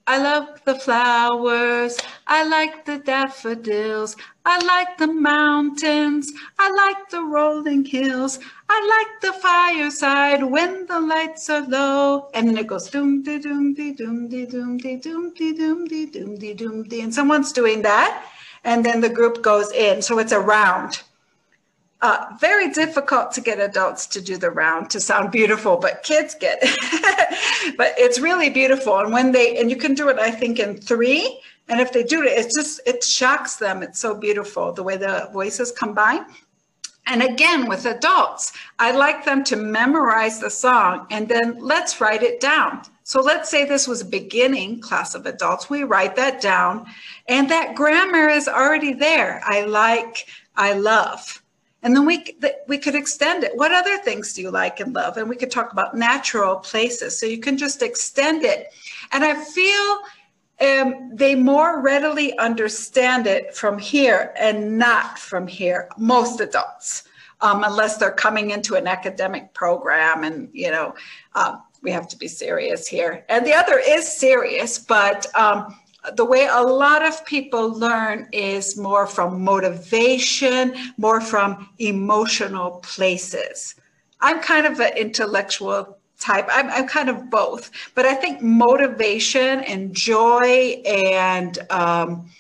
I 0.09 0.19
love 0.19 0.61
the 0.65 0.77
flowers. 0.77 1.99
I 2.29 2.45
like 2.45 2.85
the 2.85 2.99
daffodils. 2.99 4.17
I 4.45 4.59
like 4.65 4.99
the 4.99 5.09
mountains. 5.09 6.33
I 6.59 6.71
like 6.71 7.11
the 7.11 7.23
rolling 7.23 7.85
hills. 7.85 8.39
I 8.69 8.79
like 8.95 9.21
the 9.23 9.41
fireside 9.41 10.45
when 10.45 10.87
the 10.87 11.01
lights 11.01 11.51
are 11.51 11.67
low. 11.67 12.29
And 12.35 12.49
then 12.49 12.59
it 12.59 12.69
goes 12.69 12.91
doom 12.91 13.23
de 13.23 13.39
doom 13.41 13.75
de 13.75 13.95
doom 13.95 14.29
de 14.29 14.47
doom 14.47 14.79
de 14.79 14.97
doom 14.97 15.35
de 15.35 15.53
doom 15.55 15.87
de 15.87 16.07
doom 16.07 16.37
de 16.39 16.55
doom 16.55 16.83
de. 16.85 17.01
And 17.01 17.15
someone's 17.15 17.53
doing 17.53 17.83
that. 17.83 18.25
And 18.65 18.85
then 18.85 19.01
the 19.01 19.09
group 19.11 19.43
goes 19.43 19.73
in. 19.73 20.03
So 20.03 20.19
it's 20.19 20.33
a 20.33 20.41
round. 20.41 21.03
Uh, 22.03 22.27
very 22.39 22.71
difficult 22.71 23.33
to 23.33 23.41
get 23.41 23.59
adults 23.59 24.07
to 24.07 24.21
do 24.21 24.37
the 24.37 24.51
round 24.51 24.91
to 24.91 25.01
sound 25.01 25.31
beautiful, 25.33 25.79
but 25.79 26.03
kids 26.03 26.35
get 26.35 26.59
it. 26.61 27.75
but 27.79 27.95
it's 27.97 28.21
really 28.21 28.51
beautiful. 28.51 28.99
And 28.99 29.13
when 29.13 29.33
they, 29.33 29.57
and 29.57 29.71
you 29.71 29.77
can 29.77 29.95
do 29.95 30.09
it, 30.09 30.19
I 30.19 30.31
think, 30.31 30.59
in 30.59 30.77
three. 30.77 31.41
And 31.69 31.81
if 31.81 31.93
they 31.93 32.05
do 32.05 32.23
it, 32.23 32.27
it 32.27 32.53
just, 32.55 32.81
it 32.87 33.03
shocks 33.03 33.57
them. 33.57 33.83
It's 33.83 33.99
so 33.99 34.15
beautiful 34.15 34.73
the 34.73 34.83
way 34.83 34.99
the 34.99 35.31
voices 35.33 35.73
combine. 35.73 36.27
And 37.07 37.23
again, 37.23 37.69
with 37.69 37.87
adults, 37.87 38.53
I 38.79 38.91
like 38.91 39.25
them 39.25 39.45
to 39.45 39.57
memorize 39.57 40.41
the 40.41 40.51
song 40.51 41.07
and 41.11 41.29
then 41.29 41.57
let's 41.61 42.01
write 42.01 42.23
it 42.23 42.41
down. 42.41 42.83
So 43.05 43.23
let's 43.23 43.49
say 43.49 43.65
this 43.65 43.87
was 43.87 44.01
a 44.01 44.07
beginning 44.07 44.81
class 44.81 45.15
of 45.15 45.25
adults. 45.25 45.71
We 45.71 45.85
write 45.85 46.17
that 46.17 46.41
down 46.41 46.87
and 47.29 47.49
that 47.49 47.77
grammar 47.77 48.29
is 48.29 48.49
already 48.49 48.93
there. 48.93 49.41
I 49.45 49.63
like, 49.63 50.27
I 50.57 50.73
love. 50.73 51.41
And 51.87 51.95
then 51.95 52.05
we, 52.05 52.37
we 52.67 52.79
could 52.79 52.97
extend 52.97 53.45
it. 53.45 53.57
What 53.57 53.71
other 53.71 53.97
things 53.99 54.33
do 54.33 54.43
you 54.43 54.51
like 54.51 54.81
and 54.81 54.93
love? 54.93 55.19
And 55.19 55.29
we 55.29 55.37
could 55.37 55.53
talk 55.53 55.71
about 55.71 55.97
natural 55.97 56.57
places. 56.57 57.17
So 57.17 57.27
you 57.27 57.39
can 57.39 57.57
just 57.57 57.81
extend 57.81 58.43
it. 58.43 58.75
And 59.13 59.23
I 59.23 59.37
feel 59.37 59.99
um, 60.61 61.13
they 61.15 61.37
more 61.37 61.81
readily 61.81 62.37
understand 62.39 63.29
it 63.29 63.55
from 63.55 63.79
here 63.79 64.35
and 64.37 64.77
not 64.77 65.17
from 65.17 65.47
here, 65.47 65.89
most 65.97 66.41
adults, 66.41 67.05
um, 67.41 67.63
unless 67.63 67.99
they're 67.99 68.11
coming 68.11 68.51
into 68.51 68.75
an 68.75 68.89
academic 68.89 69.55
program 69.55 70.25
and, 70.25 70.49
you 70.53 70.73
know, 70.73 70.93
um, 71.37 71.63
we 71.83 71.93
have 71.93 72.09
to 72.09 72.17
be 72.17 72.27
serious 72.27 72.89
here. 72.89 73.25
And 73.29 73.47
the 73.47 73.55
other 73.55 73.79
is 73.79 74.11
serious, 74.13 74.77
but 74.77 75.25
um, 75.37 75.79
the 76.15 76.25
way 76.25 76.47
a 76.51 76.63
lot 76.63 77.03
of 77.03 77.25
people 77.25 77.73
learn 77.79 78.29
is 78.33 78.77
more 78.77 79.07
from 79.07 79.43
motivation, 79.43 80.75
more 80.97 81.21
from 81.21 81.69
emotional 81.79 82.73
places. 82.83 83.75
I'm 84.21 84.41
kind 84.41 84.67
of 84.67 84.81
an 84.81 84.97
intellectual 84.97 85.99
type. 86.19 86.47
I'm, 86.51 86.71
I'm 86.71 86.89
kind 86.89 87.09
of 87.09 87.31
both, 87.31 87.71
but 87.95 88.07
I 88.07 88.15
think 88.15 88.41
motivation 88.41 89.61
and 89.61 89.95
joy 89.95 90.83
and 90.87 91.59
um, 91.71 92.31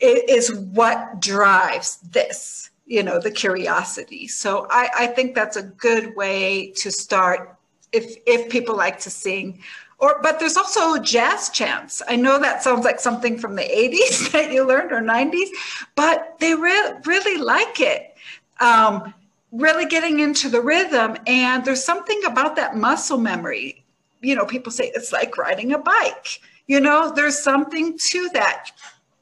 is 0.00 0.52
what 0.54 1.20
drives 1.20 1.98
this, 2.10 2.70
you 2.86 3.02
know, 3.02 3.20
the 3.20 3.30
curiosity. 3.30 4.26
So 4.28 4.66
I, 4.70 4.90
I 4.98 5.06
think 5.06 5.34
that's 5.34 5.56
a 5.56 5.62
good 5.62 6.14
way 6.16 6.72
to 6.76 6.90
start 6.90 7.56
if 7.92 8.16
if 8.26 8.50
people 8.50 8.74
like 8.74 8.98
to 9.00 9.10
sing 9.10 9.60
or, 10.02 10.18
but 10.20 10.40
there's 10.40 10.56
also 10.56 10.98
jazz 10.98 11.48
chants. 11.48 12.02
I 12.08 12.16
know 12.16 12.36
that 12.40 12.60
sounds 12.60 12.84
like 12.84 12.98
something 12.98 13.38
from 13.38 13.54
the 13.54 13.62
80s 13.62 14.32
that 14.32 14.52
you 14.52 14.66
learned 14.66 14.90
or 14.90 15.00
90s, 15.00 15.48
but 15.94 16.36
they 16.40 16.54
re- 16.54 16.94
really 17.06 17.40
like 17.40 17.80
it. 17.80 18.16
Um, 18.60 19.14
really 19.52 19.86
getting 19.86 20.18
into 20.18 20.48
the 20.48 20.60
rhythm. 20.60 21.16
And 21.28 21.64
there's 21.64 21.84
something 21.84 22.20
about 22.26 22.56
that 22.56 22.76
muscle 22.76 23.18
memory. 23.18 23.84
You 24.22 24.34
know, 24.34 24.44
people 24.44 24.72
say 24.72 24.90
it's 24.92 25.12
like 25.12 25.38
riding 25.38 25.72
a 25.72 25.78
bike. 25.78 26.40
You 26.66 26.80
know, 26.80 27.12
there's 27.14 27.38
something 27.38 27.96
to 28.10 28.28
that. 28.30 28.70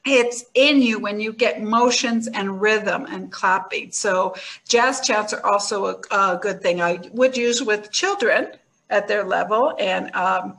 It's 0.03 0.45
in 0.55 0.81
you 0.81 0.99
when 0.99 1.19
you 1.19 1.31
get 1.31 1.61
motions 1.61 2.27
and 2.27 2.59
rhythm 2.59 3.05
and 3.05 3.31
clapping. 3.31 3.91
So, 3.91 4.33
jazz 4.67 5.01
chants 5.01 5.31
are 5.31 5.45
also 5.45 5.85
a, 5.85 6.01
a 6.09 6.39
good 6.41 6.61
thing 6.63 6.81
I 6.81 7.01
would 7.11 7.37
use 7.37 7.61
with 7.61 7.91
children 7.91 8.53
at 8.89 9.07
their 9.07 9.23
level. 9.23 9.75
And 9.77 10.13
um, 10.15 10.57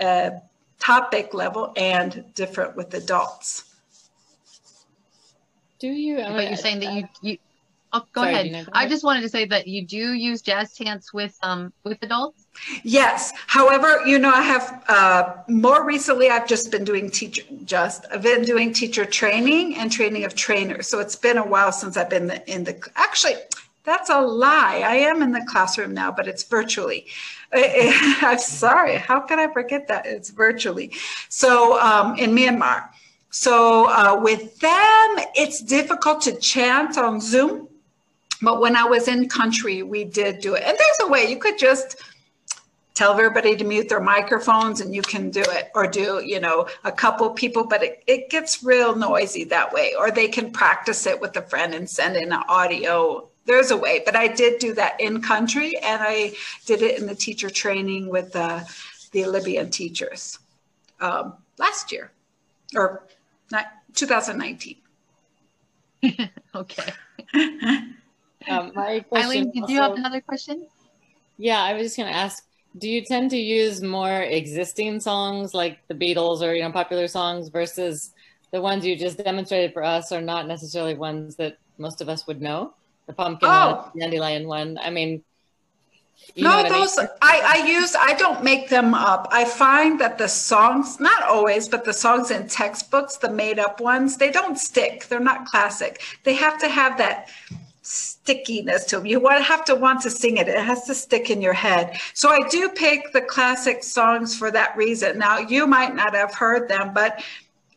uh, 0.00 0.30
topic 0.78 1.34
level 1.34 1.72
and 1.76 2.24
different 2.34 2.76
with 2.76 2.94
adults. 2.94 3.64
Do 5.78 5.88
you? 5.88 6.16
But 6.16 6.48
you're 6.48 6.56
saying 6.56 6.80
that 6.80 6.92
you, 6.94 7.08
you 7.20 7.38
oh, 7.92 8.02
go, 8.12 8.22
Sorry, 8.22 8.32
ahead. 8.32 8.46
Gina, 8.46 8.64
go 8.64 8.72
ahead. 8.72 8.86
I 8.86 8.88
just 8.88 9.04
wanted 9.04 9.20
to 9.22 9.28
say 9.28 9.44
that 9.46 9.66
you 9.66 9.86
do 9.86 10.12
use 10.14 10.40
jazz 10.40 10.74
chants 10.74 11.12
with 11.12 11.36
um 11.42 11.72
with 11.84 11.98
adults. 12.02 12.46
Yes. 12.82 13.32
However, 13.46 14.00
you 14.06 14.18
know, 14.18 14.30
I 14.30 14.42
have 14.42 14.84
uh, 14.88 15.34
more 15.48 15.84
recently. 15.84 16.30
I've 16.30 16.48
just 16.48 16.70
been 16.70 16.84
doing 16.84 17.10
teacher. 17.10 17.42
Just 17.64 18.06
I've 18.10 18.22
been 18.22 18.42
doing 18.42 18.72
teacher 18.72 19.04
training 19.04 19.76
and 19.76 19.92
training 19.92 20.24
of 20.24 20.34
trainers. 20.34 20.86
So 20.86 20.98
it's 20.98 21.16
been 21.16 21.36
a 21.36 21.46
while 21.46 21.72
since 21.72 21.96
I've 21.96 22.10
been 22.10 22.30
in 22.46 22.64
the. 22.64 22.90
Actually, 22.96 23.34
that's 23.84 24.08
a 24.08 24.20
lie. 24.20 24.82
I 24.84 24.96
am 24.96 25.22
in 25.22 25.32
the 25.32 25.44
classroom 25.46 25.94
now, 25.94 26.10
but 26.10 26.26
it's 26.26 26.42
virtually. 26.42 27.06
I'm 27.52 28.38
sorry. 28.38 28.96
How 28.96 29.20
can 29.20 29.38
I 29.38 29.52
forget 29.52 29.88
that? 29.88 30.06
It's 30.06 30.30
virtually. 30.30 30.92
So 31.28 31.80
um, 31.80 32.16
in 32.16 32.30
Myanmar. 32.30 32.88
So 33.30 33.88
uh, 33.88 34.18
with 34.22 34.58
them, 34.60 35.16
it's 35.34 35.60
difficult 35.62 36.22
to 36.22 36.36
chant 36.36 36.96
on 36.96 37.20
Zoom. 37.20 37.68
But 38.42 38.60
when 38.60 38.76
I 38.76 38.84
was 38.84 39.08
in 39.08 39.28
country, 39.28 39.82
we 39.82 40.04
did 40.04 40.40
do 40.40 40.54
it. 40.54 40.62
And 40.64 40.76
there's 40.76 41.08
a 41.08 41.08
way 41.08 41.30
you 41.30 41.38
could 41.38 41.58
just 41.58 42.02
tell 42.96 43.12
everybody 43.12 43.54
to 43.54 43.64
mute 43.64 43.90
their 43.90 44.00
microphones 44.00 44.80
and 44.80 44.94
you 44.94 45.02
can 45.02 45.30
do 45.30 45.42
it 45.42 45.70
or 45.74 45.86
do 45.86 46.22
you 46.24 46.40
know 46.40 46.66
a 46.84 46.90
couple 46.90 47.28
people 47.28 47.62
but 47.62 47.82
it, 47.82 48.02
it 48.06 48.30
gets 48.30 48.64
real 48.64 48.96
noisy 48.96 49.44
that 49.44 49.70
way 49.70 49.92
or 49.98 50.10
they 50.10 50.26
can 50.26 50.50
practice 50.50 51.06
it 51.06 51.20
with 51.20 51.36
a 51.36 51.42
friend 51.42 51.74
and 51.74 51.88
send 51.90 52.16
in 52.16 52.32
an 52.32 52.42
audio 52.48 53.28
there's 53.46 53.70
a 53.70 53.76
way, 53.76 54.02
but 54.04 54.16
I 54.16 54.28
did 54.28 54.58
do 54.58 54.74
that 54.74 55.00
in 55.00 55.22
country 55.22 55.76
and 55.78 56.02
I 56.02 56.34
did 56.66 56.82
it 56.82 56.98
in 56.98 57.06
the 57.06 57.14
teacher 57.14 57.48
training 57.48 58.08
with 58.08 58.34
uh, 58.34 58.60
the 59.12 59.24
Libyan 59.26 59.70
teachers 59.70 60.38
um, 61.00 61.34
last 61.58 61.92
year 61.92 62.10
or 62.74 63.06
not 63.50 63.66
2019. 63.94 64.76
okay. 66.54 66.92
um, 68.48 68.72
my 68.74 69.00
question 69.08 69.30
Eileen, 69.30 69.50
did 69.50 69.62
also, 69.62 69.72
you 69.72 69.80
have 69.80 69.92
another 69.92 70.20
question? 70.20 70.66
Yeah, 71.38 71.62
I 71.62 71.74
was 71.74 71.84
just 71.84 71.96
going 71.96 72.12
to 72.12 72.16
ask 72.16 72.44
do 72.78 72.88
you 72.88 73.02
tend 73.02 73.30
to 73.30 73.38
use 73.38 73.80
more 73.80 74.22
existing 74.22 75.00
songs 75.00 75.54
like 75.54 75.78
the 75.88 75.94
Beatles 75.94 76.42
or 76.42 76.54
you 76.54 76.62
know 76.62 76.70
popular 76.70 77.08
songs 77.08 77.48
versus 77.48 78.12
the 78.50 78.60
ones 78.60 78.84
you 78.84 78.96
just 78.96 79.18
demonstrated 79.18 79.72
for 79.72 79.82
us 79.82 80.12
are 80.12 80.20
not 80.20 80.46
necessarily 80.46 80.94
ones 80.94 81.36
that 81.36 81.56
most 81.78 82.00
of 82.00 82.08
us 82.08 82.26
would 82.26 82.40
know? 82.40 82.74
The 83.06 83.12
pumpkin 83.12 83.48
oh. 83.48 83.90
one, 83.92 83.98
dandelion 83.98 84.48
one. 84.48 84.78
I 84.82 84.90
mean, 84.90 85.22
no, 86.36 86.68
those 86.68 86.98
I, 86.98 87.02
mean? 87.02 87.10
I, 87.22 87.62
I 87.62 87.66
use 87.66 87.94
I 87.98 88.14
don't 88.14 88.42
make 88.42 88.68
them 88.68 88.94
up. 88.94 89.28
I 89.30 89.44
find 89.44 90.00
that 90.00 90.18
the 90.18 90.28
songs, 90.28 90.98
not 91.00 91.22
always, 91.22 91.68
but 91.68 91.84
the 91.84 91.92
songs 91.92 92.30
in 92.30 92.48
textbooks, 92.48 93.16
the 93.16 93.30
made 93.30 93.58
up 93.58 93.80
ones, 93.80 94.16
they 94.16 94.30
don't 94.30 94.58
stick. 94.58 95.06
They're 95.06 95.20
not 95.20 95.46
classic. 95.46 96.02
They 96.24 96.34
have 96.34 96.58
to 96.60 96.68
have 96.68 96.98
that 96.98 97.28
stickiness 97.82 98.84
to 98.86 98.96
them. 98.96 99.06
You 99.06 99.20
want 99.20 99.44
have 99.44 99.64
to 99.66 99.74
want 99.74 100.02
to 100.02 100.10
sing 100.10 100.38
it. 100.38 100.48
It 100.48 100.58
has 100.58 100.84
to 100.86 100.94
stick 100.94 101.30
in 101.30 101.40
your 101.40 101.52
head. 101.52 101.98
So 102.12 102.30
I 102.30 102.40
do 102.48 102.68
pick 102.70 103.12
the 103.12 103.22
classic 103.22 103.84
songs 103.84 104.36
for 104.36 104.50
that 104.50 104.76
reason. 104.76 105.18
Now 105.18 105.38
you 105.38 105.66
might 105.66 105.94
not 105.94 106.14
have 106.14 106.34
heard 106.34 106.68
them, 106.68 106.92
but 106.92 107.22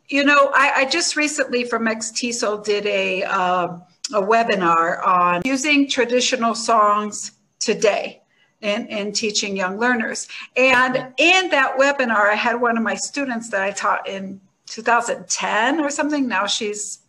you 0.08 0.24
know, 0.24 0.50
I, 0.56 0.72
I 0.78 0.86
just 0.86 1.16
recently 1.16 1.64
from 1.64 1.86
MEXTESOL 1.86 2.66
did 2.66 2.86
a. 2.88 3.24
Uh, 3.24 3.80
a 4.14 4.22
webinar 4.22 5.06
on 5.06 5.42
using 5.46 5.88
traditional 5.88 6.56
songs 6.56 7.34
today 7.60 8.22
in, 8.62 8.88
in 8.88 9.12
teaching 9.12 9.56
young 9.56 9.78
learners. 9.78 10.28
And 10.56 11.14
in 11.18 11.50
that 11.50 11.78
webinar, 11.78 12.30
I 12.30 12.36
had 12.36 12.56
one 12.56 12.78
of 12.78 12.84
my 12.84 12.96
students 12.96 13.50
that 13.50 13.62
I 13.62 13.72
taught 13.72 14.08
in 14.08 14.42
2010 14.68 15.80
or 15.80 15.90
something. 15.90 16.28
Now 16.28 16.46
she's 16.46 17.00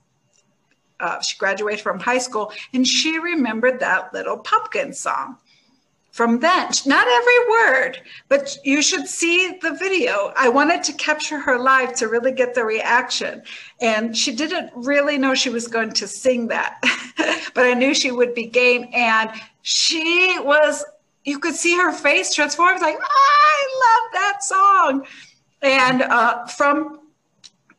uh, 1.01 1.19
she 1.23 1.39
graduated 1.39 1.81
from 1.81 1.99
high 1.99 2.19
school 2.19 2.53
and 2.75 2.87
she 2.87 3.19
remembered 3.19 3.81
that 3.81 4.13
little 4.13 4.37
pumpkin 4.37 4.93
song 4.93 5.39
from 6.13 6.41
then. 6.41 6.71
Not 6.87 7.07
every 7.07 7.49
word, 7.49 8.03
but 8.29 8.57
you 8.65 8.83
should 8.83 9.07
see 9.07 9.59
the 9.63 9.73
video. 9.73 10.33
I 10.37 10.49
wanted 10.49 10.83
to 10.85 10.93
capture 10.95 11.39
her 11.39 11.59
live 11.59 11.95
to 11.97 12.09
really 12.09 12.33
get 12.33 12.55
the 12.55 12.65
reaction. 12.65 13.43
And 13.81 14.17
she 14.17 14.35
didn't 14.35 14.71
really 14.75 15.19
know 15.19 15.35
she 15.35 15.51
was 15.51 15.69
going 15.69 15.93
to 15.93 16.07
sing 16.07 16.49
that, 16.49 16.79
but 17.55 17.65
I 17.65 17.75
knew 17.75 17.95
she 17.95 18.11
would 18.11 18.35
be 18.35 18.47
game. 18.47 18.89
And 18.93 19.31
she 19.63 20.39
was, 20.41 20.85
you 21.25 21.39
could 21.39 21.55
see 21.55 21.77
her 21.77 21.93
face 21.93 22.35
transform, 22.35 22.81
like, 22.81 22.99
I 23.01 24.03
love 24.03 24.13
that 24.13 24.43
song. 24.43 25.07
And 25.63 26.03
uh, 26.03 26.47
from 26.47 27.01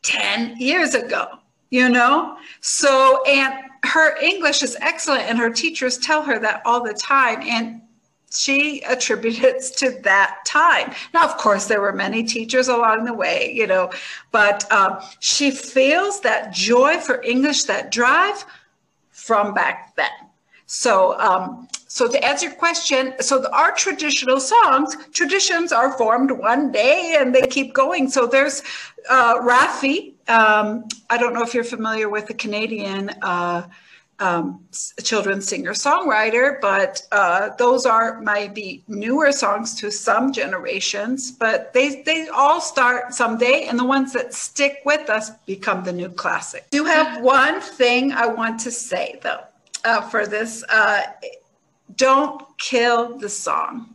10 0.02 0.56
years 0.56 0.94
ago, 0.94 1.38
you 1.70 1.88
know? 1.88 2.36
So, 2.60 3.22
and 3.24 3.54
her 3.84 4.16
English 4.18 4.62
is 4.62 4.76
excellent, 4.80 5.22
and 5.22 5.38
her 5.38 5.50
teachers 5.50 5.98
tell 5.98 6.22
her 6.22 6.38
that 6.38 6.62
all 6.64 6.82
the 6.82 6.94
time. 6.94 7.42
And 7.42 7.82
she 8.32 8.82
attributes 8.84 9.70
to 9.70 9.90
that 10.02 10.38
time. 10.46 10.92
Now, 11.12 11.24
of 11.24 11.36
course, 11.36 11.66
there 11.66 11.80
were 11.80 11.92
many 11.92 12.24
teachers 12.24 12.68
along 12.68 13.04
the 13.04 13.14
way, 13.14 13.52
you 13.54 13.66
know, 13.66 13.90
but 14.30 14.70
um, 14.72 15.00
she 15.20 15.50
feels 15.50 16.20
that 16.20 16.52
joy 16.52 16.98
for 16.98 17.22
English, 17.22 17.64
that 17.64 17.92
drive 17.92 18.44
from 19.10 19.54
back 19.54 19.94
then. 19.96 20.10
So, 20.66 21.18
um, 21.20 21.68
so 21.86 22.08
to 22.08 22.24
answer 22.24 22.46
your 22.46 22.54
question, 22.54 23.12
so 23.20 23.46
our 23.52 23.72
traditional 23.72 24.40
songs, 24.40 24.96
traditions 25.12 25.70
are 25.70 25.92
formed 25.98 26.30
one 26.30 26.72
day 26.72 27.16
and 27.18 27.34
they 27.34 27.42
keep 27.42 27.74
going. 27.74 28.08
So 28.08 28.26
there's 28.26 28.62
uh, 29.10 29.38
Raffi. 29.40 30.14
Um, 30.28 30.88
I 31.10 31.18
don't 31.18 31.34
know 31.34 31.42
if 31.42 31.52
you're 31.52 31.64
familiar 31.64 32.08
with 32.08 32.26
the 32.26 32.34
Canadian 32.34 33.10
uh, 33.20 33.66
um, 34.18 34.64
children's 35.02 35.48
singer 35.48 35.72
songwriter, 35.72 36.60
but 36.60 37.02
uh, 37.12 37.50
those 37.58 37.86
are 37.86 38.20
maybe 38.20 38.84
newer 38.86 39.32
songs 39.32 39.74
to 39.76 39.90
some 39.90 40.32
generations, 40.32 41.32
but 41.32 41.72
they, 41.72 42.02
they 42.02 42.28
all 42.28 42.60
start 42.60 43.14
someday, 43.14 43.64
and 43.64 43.78
the 43.78 43.84
ones 43.84 44.12
that 44.12 44.32
stick 44.32 44.80
with 44.84 45.10
us 45.10 45.30
become 45.46 45.82
the 45.82 45.92
new 45.92 46.08
classic. 46.08 46.66
Do 46.70 46.84
have 46.84 47.22
one 47.22 47.60
thing 47.60 48.12
I 48.12 48.26
want 48.26 48.60
to 48.60 48.70
say 48.70 49.18
though 49.22 49.44
uh, 49.84 50.02
for 50.02 50.26
this 50.26 50.64
uh, 50.68 51.02
don't 51.96 52.42
kill 52.58 53.18
the 53.18 53.28
song. 53.28 53.94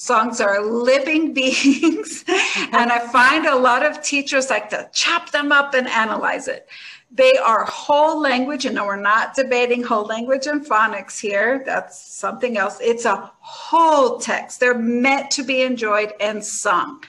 Songs 0.00 0.40
are 0.40 0.64
living 0.64 1.34
beings, 1.34 2.24
mm-hmm. 2.24 2.74
and 2.74 2.90
I 2.90 3.06
find 3.08 3.44
a 3.44 3.54
lot 3.54 3.84
of 3.84 4.00
teachers 4.00 4.48
like 4.48 4.70
to 4.70 4.88
chop 4.94 5.30
them 5.30 5.52
up 5.52 5.74
and 5.74 5.86
analyze 5.86 6.48
it. 6.48 6.70
They 7.10 7.34
are 7.36 7.66
whole 7.66 8.18
language, 8.18 8.64
and 8.64 8.76
we're 8.78 8.96
not 8.96 9.34
debating 9.34 9.82
whole 9.82 10.06
language 10.06 10.46
and 10.46 10.64
phonics 10.64 11.20
here. 11.20 11.62
That's 11.66 12.02
something 12.02 12.56
else. 12.56 12.78
It's 12.80 13.04
a 13.04 13.30
whole 13.40 14.18
text. 14.18 14.58
They're 14.58 14.72
meant 14.78 15.30
to 15.32 15.42
be 15.42 15.60
enjoyed 15.60 16.14
and 16.18 16.42
sung. 16.42 17.04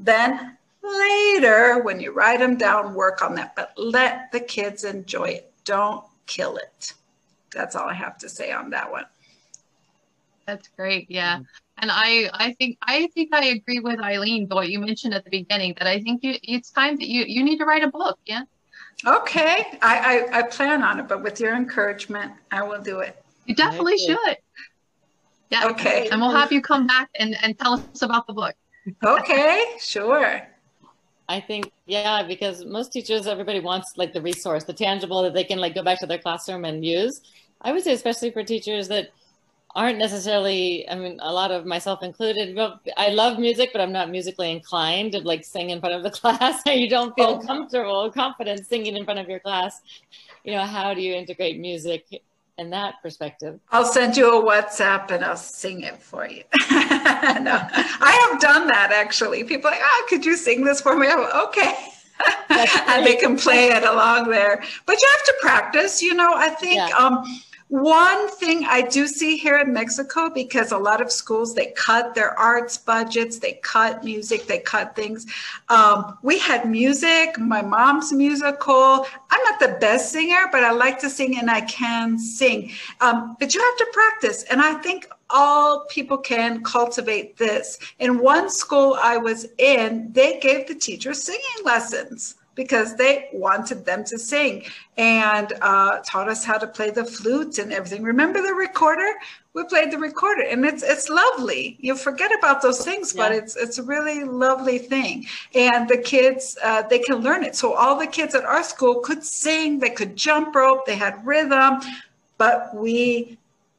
Then 0.00 0.58
later, 0.82 1.80
when 1.84 2.00
you 2.00 2.10
write 2.10 2.40
them 2.40 2.56
down, 2.56 2.94
work 2.94 3.22
on 3.22 3.36
that, 3.36 3.54
but 3.54 3.72
let 3.76 4.32
the 4.32 4.40
kids 4.40 4.82
enjoy 4.82 5.28
it. 5.28 5.52
Don't 5.64 6.04
kill 6.26 6.56
it. 6.56 6.94
That's 7.52 7.76
all 7.76 7.88
I 7.88 7.94
have 7.94 8.18
to 8.18 8.28
say 8.28 8.50
on 8.50 8.70
that 8.70 8.90
one. 8.90 9.04
That's 10.44 10.66
great. 10.76 11.08
Yeah. 11.08 11.36
Mm-hmm. 11.36 11.61
And 11.82 11.90
I, 11.92 12.30
I 12.32 12.52
think 12.52 12.78
I 12.80 13.08
think 13.08 13.34
I 13.34 13.46
agree 13.46 13.80
with 13.80 13.98
Eileen, 14.00 14.46
what 14.48 14.70
you 14.70 14.78
mentioned 14.78 15.14
at 15.14 15.24
the 15.24 15.30
beginning, 15.30 15.74
that 15.78 15.88
I 15.88 16.00
think 16.00 16.22
you, 16.22 16.36
it's 16.44 16.70
time 16.70 16.96
that 16.96 17.08
you 17.08 17.24
you 17.26 17.42
need 17.42 17.58
to 17.58 17.64
write 17.64 17.82
a 17.82 17.88
book. 17.88 18.18
Yeah. 18.24 18.44
Okay, 19.04 19.64
I, 19.82 20.28
I, 20.32 20.38
I 20.38 20.42
plan 20.42 20.82
on 20.84 21.00
it, 21.00 21.08
but 21.08 21.24
with 21.24 21.40
your 21.40 21.56
encouragement, 21.56 22.32
I 22.52 22.62
will 22.62 22.80
do 22.80 23.00
it. 23.00 23.20
You 23.46 23.56
definitely 23.56 23.98
should. 23.98 24.36
Yeah. 25.50 25.66
Okay. 25.66 26.08
And 26.10 26.20
we'll 26.20 26.30
have 26.30 26.52
you 26.52 26.62
come 26.62 26.86
back 26.86 27.10
and, 27.16 27.36
and 27.42 27.58
tell 27.58 27.74
us 27.74 28.02
about 28.02 28.28
the 28.28 28.32
book. 28.32 28.54
okay, 29.04 29.64
sure. 29.80 30.40
I 31.28 31.40
think, 31.40 31.72
yeah, 31.86 32.22
because 32.22 32.64
most 32.64 32.92
teachers, 32.92 33.26
everybody 33.26 33.60
wants 33.60 33.96
like 33.96 34.12
the 34.12 34.22
resource, 34.22 34.64
the 34.64 34.72
tangible 34.72 35.22
that 35.22 35.34
they 35.34 35.44
can 35.44 35.58
like 35.58 35.74
go 35.74 35.82
back 35.82 35.98
to 36.00 36.06
their 36.06 36.18
classroom 36.18 36.64
and 36.64 36.84
use. 36.84 37.20
I 37.60 37.72
would 37.72 37.82
say, 37.82 37.92
especially 37.92 38.30
for 38.30 38.44
teachers 38.44 38.88
that 38.88 39.10
aren't 39.74 39.98
necessarily 39.98 40.88
i 40.88 40.94
mean 40.94 41.18
a 41.20 41.32
lot 41.32 41.50
of 41.50 41.64
myself 41.66 42.02
included. 42.02 42.58
I 42.96 43.08
love 43.08 43.38
music 43.38 43.70
but 43.72 43.80
i'm 43.80 43.92
not 43.92 44.10
musically 44.10 44.50
inclined 44.50 45.12
to 45.12 45.20
like 45.20 45.44
sing 45.44 45.70
in 45.70 45.80
front 45.80 45.94
of 45.94 46.02
the 46.02 46.10
class. 46.20 46.62
You 46.66 46.88
don't 46.88 47.14
feel 47.14 47.40
oh. 47.42 47.46
comfortable 47.46 48.10
confident 48.10 48.66
singing 48.66 48.96
in 48.96 49.04
front 49.04 49.20
of 49.20 49.28
your 49.28 49.40
class. 49.40 49.80
You 50.44 50.52
know 50.52 50.64
how 50.64 50.94
do 50.94 51.00
you 51.00 51.14
integrate 51.14 51.58
music 51.58 52.04
in 52.58 52.70
that 52.70 52.96
perspective? 53.02 53.58
I'll 53.70 53.84
send 53.84 54.16
you 54.16 54.38
a 54.38 54.44
whatsapp 54.44 55.10
and 55.10 55.24
i'll 55.24 55.36
sing 55.36 55.82
it 55.82 56.02
for 56.02 56.28
you. 56.28 56.42
No 57.42 57.66
i 57.72 58.28
have 58.30 58.40
done 58.40 58.66
that 58.66 58.90
actually. 58.92 59.44
People 59.44 59.70
like 59.70 59.80
oh 59.82 60.06
could 60.08 60.24
you 60.24 60.36
sing 60.36 60.64
this 60.64 60.80
for 60.80 60.96
me? 60.96 61.08
I'm, 61.08 61.46
okay. 61.48 61.74
And 62.50 63.04
they 63.04 63.16
can 63.16 63.36
play 63.36 63.68
it 63.68 63.82
along 63.82 64.28
there. 64.28 64.62
But 64.86 65.00
you 65.00 65.08
have 65.16 65.24
to 65.24 65.34
practice 65.40 66.02
you 66.02 66.14
know 66.14 66.34
i 66.34 66.50
think 66.50 66.76
yeah. 66.76 66.96
um 66.96 67.24
one 67.72 68.28
thing 68.28 68.66
I 68.68 68.82
do 68.82 69.06
see 69.06 69.38
here 69.38 69.56
in 69.56 69.72
Mexico, 69.72 70.28
because 70.28 70.72
a 70.72 70.76
lot 70.76 71.00
of 71.00 71.10
schools, 71.10 71.54
they 71.54 71.72
cut 71.74 72.14
their 72.14 72.38
arts 72.38 72.76
budgets, 72.76 73.38
they 73.38 73.54
cut 73.62 74.04
music, 74.04 74.46
they 74.46 74.58
cut 74.58 74.94
things. 74.94 75.24
Um, 75.70 76.18
we 76.22 76.38
had 76.38 76.68
music, 76.68 77.38
my 77.38 77.62
mom's 77.62 78.12
musical. 78.12 79.06
I'm 79.30 79.42
not 79.44 79.58
the 79.58 79.78
best 79.80 80.12
singer, 80.12 80.50
but 80.52 80.62
I 80.62 80.70
like 80.72 80.98
to 80.98 81.08
sing 81.08 81.38
and 81.38 81.50
I 81.50 81.62
can 81.62 82.18
sing. 82.18 82.72
Um, 83.00 83.38
but 83.40 83.54
you 83.54 83.62
have 83.62 83.78
to 83.78 83.86
practice. 83.90 84.42
And 84.50 84.60
I 84.60 84.74
think 84.74 85.08
all 85.30 85.86
people 85.86 86.18
can 86.18 86.62
cultivate 86.62 87.38
this. 87.38 87.78
In 88.00 88.18
one 88.18 88.50
school 88.50 88.98
I 89.00 89.16
was 89.16 89.46
in, 89.56 90.12
they 90.12 90.38
gave 90.40 90.68
the 90.68 90.74
teachers 90.74 91.22
singing 91.22 91.64
lessons 91.64 92.34
because 92.54 92.96
they 92.96 93.28
wanted 93.32 93.84
them 93.84 94.04
to 94.04 94.18
sing 94.18 94.64
and 94.96 95.52
uh, 95.62 96.00
taught 96.04 96.28
us 96.28 96.44
how 96.44 96.58
to 96.58 96.66
play 96.66 96.90
the 96.90 97.04
flute 97.04 97.58
and 97.58 97.72
everything. 97.72 98.02
Remember 98.02 98.42
the 98.42 98.54
recorder? 98.54 99.10
We 99.54 99.64
played 99.64 99.90
the 99.90 99.98
recorder, 99.98 100.42
and 100.42 100.64
it's 100.64 100.82
it's 100.82 101.10
lovely. 101.10 101.76
You 101.80 101.94
forget 101.94 102.30
about 102.38 102.62
those 102.62 102.84
things, 102.84 103.14
yeah. 103.14 103.22
but 103.22 103.32
it's 103.32 103.54
it's 103.54 103.78
a 103.78 103.82
really 103.82 104.24
lovely 104.24 104.78
thing. 104.78 105.26
And 105.54 105.88
the 105.88 105.98
kids 105.98 106.56
uh, 106.64 106.82
they 106.82 106.98
can 106.98 107.16
learn 107.16 107.44
it. 107.44 107.54
So 107.54 107.74
all 107.74 107.98
the 107.98 108.06
kids 108.06 108.34
at 108.34 108.44
our 108.44 108.62
school 108.62 109.00
could 109.00 109.22
sing, 109.22 109.78
they 109.78 109.90
could 109.90 110.16
jump 110.16 110.54
rope, 110.54 110.86
they 110.86 110.96
had 110.96 111.24
rhythm, 111.26 111.80
but 112.38 112.74
we 112.74 113.38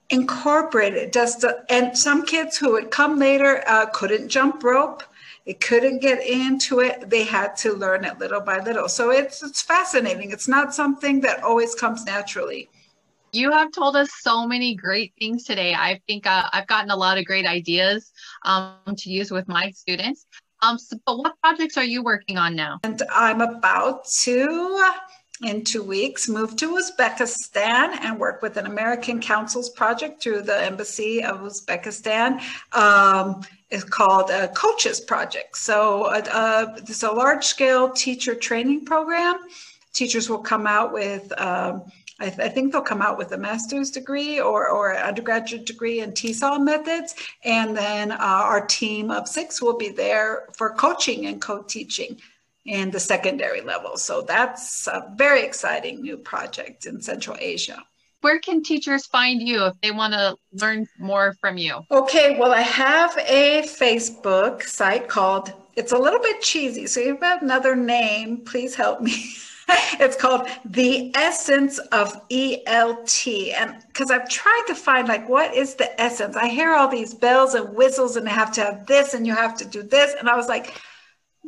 incorporated 0.09 1.11
just 1.11 1.43
and 1.69 1.97
some 1.97 2.23
kids 2.23 2.55
who 2.55 2.73
would 2.73 2.91
come 2.91 3.17
later 3.17 3.63
uh, 3.67 3.87
couldn't 3.87 4.29
jump 4.29 4.63
rope 4.63 5.01
they 5.45 5.53
couldn't 5.53 5.99
get 5.99 6.25
into 6.25 6.79
it. 6.79 7.09
They 7.09 7.23
had 7.23 7.57
to 7.57 7.73
learn 7.73 8.05
it 8.05 8.17
little 8.19 8.41
by 8.41 8.59
little. 8.59 8.87
So 8.87 9.11
it's 9.11 9.43
it's 9.43 9.61
fascinating. 9.61 10.31
It's 10.31 10.47
not 10.47 10.73
something 10.73 11.21
that 11.21 11.43
always 11.43 11.75
comes 11.75 12.05
naturally. 12.05 12.69
You 13.33 13.51
have 13.51 13.71
told 13.71 13.95
us 13.95 14.09
so 14.21 14.45
many 14.47 14.75
great 14.75 15.13
things 15.19 15.43
today. 15.43 15.73
I 15.73 15.99
think 16.07 16.27
uh, 16.27 16.49
I've 16.53 16.67
gotten 16.67 16.91
a 16.91 16.95
lot 16.95 17.17
of 17.17 17.25
great 17.25 17.47
ideas 17.47 18.11
um, 18.45 18.77
to 18.95 19.09
use 19.09 19.31
with 19.31 19.47
my 19.47 19.71
students. 19.71 20.27
Um, 20.61 20.77
so, 20.77 20.97
but 21.05 21.17
what 21.17 21.33
projects 21.41 21.75
are 21.75 21.83
you 21.83 22.03
working 22.03 22.37
on 22.37 22.55
now? 22.55 22.79
And 22.83 23.01
I'm 23.11 23.41
about 23.41 24.05
to 24.21 24.85
in 25.43 25.63
two 25.63 25.83
weeks, 25.83 26.29
move 26.29 26.55
to 26.57 26.77
Uzbekistan 26.77 27.97
and 28.01 28.19
work 28.19 28.41
with 28.41 28.57
an 28.57 28.65
American 28.65 29.19
Councils 29.19 29.69
project 29.69 30.21
through 30.21 30.41
the 30.41 30.63
Embassy 30.63 31.23
of 31.23 31.41
Uzbekistan. 31.41 32.41
Um, 32.73 33.41
it's 33.69 33.83
called 33.83 34.29
a 34.29 34.47
Coaches 34.49 34.99
Project. 34.99 35.57
So 35.57 36.03
uh, 36.03 36.21
uh, 36.31 36.75
it's 36.77 37.03
a 37.03 37.11
large 37.11 37.45
scale 37.45 37.89
teacher 37.89 38.35
training 38.35 38.85
program. 38.85 39.35
Teachers 39.93 40.29
will 40.29 40.39
come 40.39 40.65
out 40.67 40.93
with 40.93 41.31
um, 41.39 41.83
I, 42.19 42.29
th- 42.29 42.39
I, 42.39 42.47
think 42.47 42.71
they'll 42.71 42.81
come 42.81 43.01
out 43.01 43.17
with 43.17 43.31
a 43.31 43.37
master's 43.37 43.89
degree 43.89 44.39
or, 44.39 44.69
or 44.69 44.95
undergraduate 44.95 45.65
degree 45.65 45.99
in 45.99 46.11
TESOL 46.11 46.63
methods. 46.63 47.15
And 47.43 47.75
then 47.75 48.11
uh, 48.11 48.17
our 48.19 48.65
team 48.65 49.09
of 49.09 49.27
six 49.27 49.61
will 49.61 49.77
be 49.77 49.89
there 49.89 50.47
for 50.53 50.69
coaching 50.69 51.25
and 51.25 51.41
co 51.41 51.63
teaching 51.63 52.21
and 52.65 52.91
the 52.91 52.99
secondary 52.99 53.61
level. 53.61 53.97
So 53.97 54.21
that's 54.21 54.87
a 54.87 55.11
very 55.15 55.43
exciting 55.43 56.01
new 56.01 56.17
project 56.17 56.85
in 56.85 57.01
Central 57.01 57.37
Asia. 57.39 57.83
Where 58.21 58.39
can 58.39 58.63
teachers 58.63 59.05
find 59.05 59.41
you 59.41 59.65
if 59.65 59.73
they 59.81 59.91
want 59.91 60.13
to 60.13 60.37
learn 60.53 60.87
more 60.97 61.33
from 61.41 61.57
you? 61.57 61.81
Okay, 61.91 62.39
well, 62.39 62.53
I 62.53 62.61
have 62.61 63.17
a 63.17 63.63
Facebook 63.63 64.63
site 64.63 65.09
called, 65.09 65.51
it's 65.75 65.91
a 65.91 65.97
little 65.97 66.21
bit 66.21 66.41
cheesy, 66.41 66.87
so 66.87 67.01
you've 67.01 67.19
got 67.19 67.41
another 67.41 67.75
name, 67.75 68.37
please 68.45 68.75
help 68.75 69.01
me. 69.01 69.13
it's 69.99 70.15
called 70.15 70.47
The 70.63 71.11
Essence 71.15 71.79
of 71.79 72.13
ELT. 72.29 73.53
And 73.55 73.83
because 73.87 74.09
I've 74.09 74.29
tried 74.29 74.63
to 74.67 74.75
find, 74.75 75.09
like, 75.09 75.27
what 75.27 75.53
is 75.53 75.75
the 75.75 75.99
essence? 76.01 76.37
I 76.37 76.47
hear 76.47 76.73
all 76.73 76.87
these 76.87 77.13
bells 77.13 77.55
and 77.55 77.75
whistles, 77.75 78.15
and 78.15 78.27
I 78.27 78.31
have 78.31 78.53
to 78.53 78.61
have 78.61 78.85
this, 78.87 79.13
and 79.13 79.27
you 79.27 79.35
have 79.35 79.57
to 79.57 79.65
do 79.65 79.83
this. 79.83 80.15
And 80.17 80.29
I 80.29 80.35
was 80.37 80.47
like, 80.47 80.81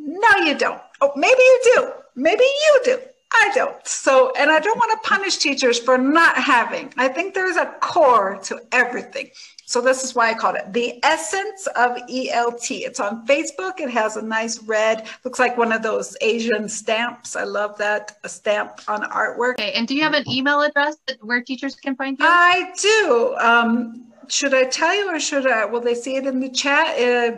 no, 0.06 0.36
you 0.44 0.56
don't. 0.56 0.80
Oh, 1.00 1.10
maybe 1.16 1.40
you 1.40 1.60
do. 1.74 1.92
Maybe 2.14 2.44
you 2.44 2.80
do. 2.84 2.98
I 3.32 3.50
don't. 3.54 3.86
So, 3.86 4.32
and 4.38 4.50
I 4.52 4.60
don't 4.60 4.78
want 4.78 5.02
to 5.02 5.08
punish 5.08 5.38
teachers 5.38 5.80
for 5.80 5.98
not 5.98 6.36
having. 6.36 6.94
I 6.96 7.08
think 7.08 7.34
there's 7.34 7.56
a 7.56 7.66
core 7.80 8.38
to 8.44 8.60
everything. 8.70 9.30
So 9.66 9.80
this 9.80 10.04
is 10.04 10.14
why 10.14 10.30
I 10.30 10.34
called 10.34 10.54
it 10.54 10.72
the 10.72 11.04
essence 11.04 11.66
of 11.74 11.96
ELT. 12.08 12.70
It's 12.70 13.00
on 13.00 13.26
Facebook. 13.26 13.80
It 13.80 13.90
has 13.90 14.16
a 14.16 14.22
nice 14.22 14.62
red, 14.62 15.08
looks 15.24 15.40
like 15.40 15.58
one 15.58 15.72
of 15.72 15.82
those 15.82 16.16
Asian 16.20 16.68
stamps. 16.68 17.34
I 17.34 17.42
love 17.42 17.76
that 17.78 18.16
a 18.22 18.28
stamp 18.28 18.80
on 18.86 19.02
artwork. 19.02 19.54
Okay. 19.54 19.72
And 19.72 19.88
do 19.88 19.96
you 19.96 20.02
have 20.02 20.14
an 20.14 20.28
email 20.30 20.62
address 20.62 20.96
that, 21.08 21.22
where 21.22 21.42
teachers 21.42 21.74
can 21.74 21.96
find 21.96 22.16
you? 22.16 22.24
I 22.24 22.72
do. 22.80 23.34
Um, 23.40 24.04
should 24.28 24.54
I 24.54 24.64
tell 24.66 24.94
you 24.94 25.12
or 25.12 25.18
should 25.18 25.50
I? 25.50 25.64
Will 25.64 25.80
they 25.80 25.96
see 25.96 26.14
it 26.14 26.26
in 26.26 26.38
the 26.38 26.48
chat? 26.48 26.96
Uh, 26.96 27.36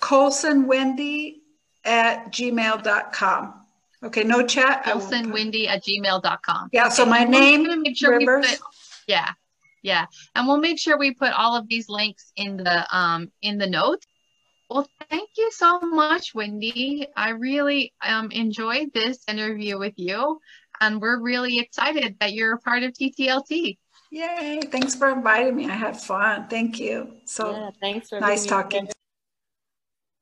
Colson 0.00 0.66
Wendy 0.66 1.37
at 1.88 2.30
gmail.com. 2.32 3.54
Okay, 4.04 4.22
no 4.22 4.46
chat. 4.46 4.84
Colson 4.84 5.32
Wendy 5.32 5.66
at 5.66 5.82
gmail.com. 5.84 6.68
Yeah, 6.72 6.88
so 6.88 7.04
my 7.04 7.24
name, 7.24 7.82
make 7.82 7.96
sure 7.96 8.16
Rivers. 8.16 8.46
Put, 8.46 8.60
yeah, 9.08 9.32
Yeah, 9.82 10.06
and 10.34 10.46
we'll 10.46 10.58
make 10.58 10.78
sure 10.78 10.96
we 10.98 11.14
put 11.14 11.32
all 11.32 11.56
of 11.56 11.66
these 11.68 11.88
links 11.88 12.32
in 12.36 12.58
the 12.58 12.96
um 12.96 13.32
in 13.42 13.58
the 13.58 13.66
notes. 13.66 14.06
Well, 14.70 14.86
thank 15.10 15.30
you 15.36 15.50
so 15.50 15.80
much, 15.80 16.34
Wendy. 16.34 17.08
I 17.16 17.30
really 17.30 17.92
um 18.02 18.30
enjoyed 18.30 18.92
this 18.94 19.24
interview 19.26 19.78
with 19.78 19.94
you, 19.96 20.38
and 20.80 21.00
we're 21.00 21.20
really 21.20 21.58
excited 21.58 22.16
that 22.20 22.34
you're 22.34 22.54
a 22.54 22.58
part 22.58 22.84
of 22.84 22.92
TTLT. 22.92 23.78
Yay! 24.10 24.60
Thanks 24.70 24.94
for 24.94 25.10
inviting 25.10 25.56
me. 25.56 25.66
I 25.68 25.74
had 25.74 26.00
fun. 26.00 26.46
Thank 26.48 26.78
you. 26.78 27.14
So 27.24 27.50
yeah, 27.50 27.70
thanks 27.80 28.10
for 28.10 28.20
nice 28.20 28.46
talking. 28.46 28.88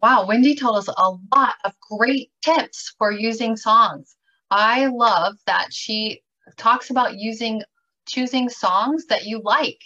Wow, 0.03 0.27
Wendy 0.27 0.55
told 0.55 0.77
us 0.77 0.89
a 0.89 1.13
lot 1.35 1.55
of 1.65 1.73
great 1.81 2.31
tips 2.43 2.95
for 2.99 3.11
using 3.11 3.57
songs. 3.57 4.17
I 4.51 4.87
love 4.87 5.37
that 5.47 5.69
she 5.73 6.23
talks 6.57 6.91
about 6.91 7.17
using 7.19 7.63
choosing 8.07 8.49
songs 8.49 9.07
that 9.07 9.25
you 9.25 9.41
like 9.43 9.81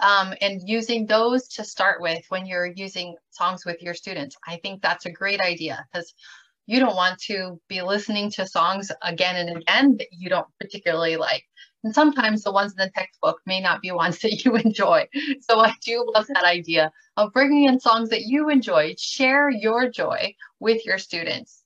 um, 0.00 0.34
and 0.40 0.60
using 0.66 1.06
those 1.06 1.48
to 1.48 1.64
start 1.64 2.00
with 2.00 2.22
when 2.28 2.46
you're 2.46 2.72
using 2.76 3.16
songs 3.30 3.64
with 3.64 3.82
your 3.82 3.94
students. 3.94 4.36
I 4.46 4.58
think 4.62 4.82
that's 4.82 5.06
a 5.06 5.12
great 5.12 5.40
idea 5.40 5.84
because 5.92 6.14
you 6.66 6.78
don't 6.78 6.94
want 6.96 7.18
to 7.22 7.60
be 7.68 7.82
listening 7.82 8.30
to 8.32 8.46
songs 8.46 8.92
again 9.02 9.36
and 9.36 9.56
again 9.56 9.96
that 9.98 10.08
you 10.12 10.28
don't 10.28 10.46
particularly 10.60 11.16
like. 11.16 11.44
And 11.84 11.94
sometimes 11.94 12.42
the 12.42 12.52
ones 12.52 12.72
in 12.72 12.78
the 12.78 12.90
textbook 12.90 13.40
may 13.46 13.60
not 13.60 13.80
be 13.80 13.92
ones 13.92 14.18
that 14.22 14.44
you 14.44 14.56
enjoy. 14.56 15.08
So 15.40 15.60
I 15.60 15.72
do 15.82 16.10
love 16.14 16.26
that 16.28 16.44
idea 16.44 16.92
of 17.16 17.32
bringing 17.32 17.64
in 17.64 17.80
songs 17.80 18.10
that 18.10 18.22
you 18.22 18.50
enjoy. 18.50 18.94
Share 18.98 19.48
your 19.48 19.88
joy 19.90 20.34
with 20.60 20.84
your 20.84 20.98
students. 20.98 21.64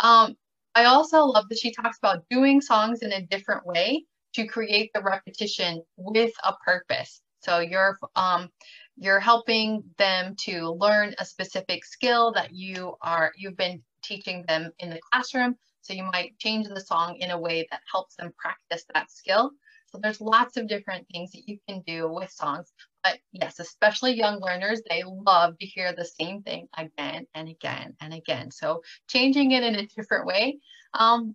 Um, 0.00 0.36
I 0.74 0.84
also 0.84 1.24
love 1.24 1.48
that 1.48 1.58
she 1.58 1.72
talks 1.72 1.98
about 1.98 2.28
doing 2.30 2.60
songs 2.60 3.02
in 3.02 3.12
a 3.12 3.26
different 3.26 3.66
way 3.66 4.04
to 4.34 4.46
create 4.46 4.92
the 4.94 5.02
repetition 5.02 5.82
with 5.96 6.32
a 6.44 6.54
purpose. 6.64 7.20
So 7.40 7.58
you're 7.60 7.98
um, 8.14 8.50
you're 8.96 9.20
helping 9.20 9.84
them 9.96 10.34
to 10.40 10.70
learn 10.70 11.14
a 11.18 11.24
specific 11.24 11.84
skill 11.84 12.32
that 12.32 12.52
you 12.52 12.94
are 13.00 13.32
you've 13.36 13.56
been 13.56 13.82
teaching 14.02 14.44
them 14.46 14.72
in 14.78 14.90
the 14.90 15.00
classroom. 15.10 15.56
So 15.88 15.94
you 15.94 16.04
might 16.04 16.38
change 16.38 16.68
the 16.68 16.82
song 16.82 17.16
in 17.16 17.30
a 17.30 17.40
way 17.40 17.66
that 17.70 17.80
helps 17.90 18.16
them 18.16 18.34
practice 18.36 18.84
that 18.92 19.10
skill. 19.10 19.52
So 19.86 19.98
there's 19.98 20.20
lots 20.20 20.58
of 20.58 20.68
different 20.68 21.06
things 21.10 21.32
that 21.32 21.48
you 21.48 21.58
can 21.66 21.80
do 21.86 22.12
with 22.12 22.30
songs. 22.30 22.70
But 23.02 23.20
yes, 23.32 23.58
especially 23.58 24.12
young 24.12 24.38
learners, 24.38 24.82
they 24.90 25.02
love 25.06 25.56
to 25.56 25.64
hear 25.64 25.94
the 25.94 26.04
same 26.04 26.42
thing 26.42 26.68
again 26.76 27.26
and 27.34 27.48
again 27.48 27.94
and 28.02 28.12
again. 28.12 28.50
So 28.50 28.82
changing 29.08 29.52
it 29.52 29.62
in 29.62 29.76
a 29.76 29.86
different 29.86 30.26
way 30.26 30.58
um, 30.92 31.34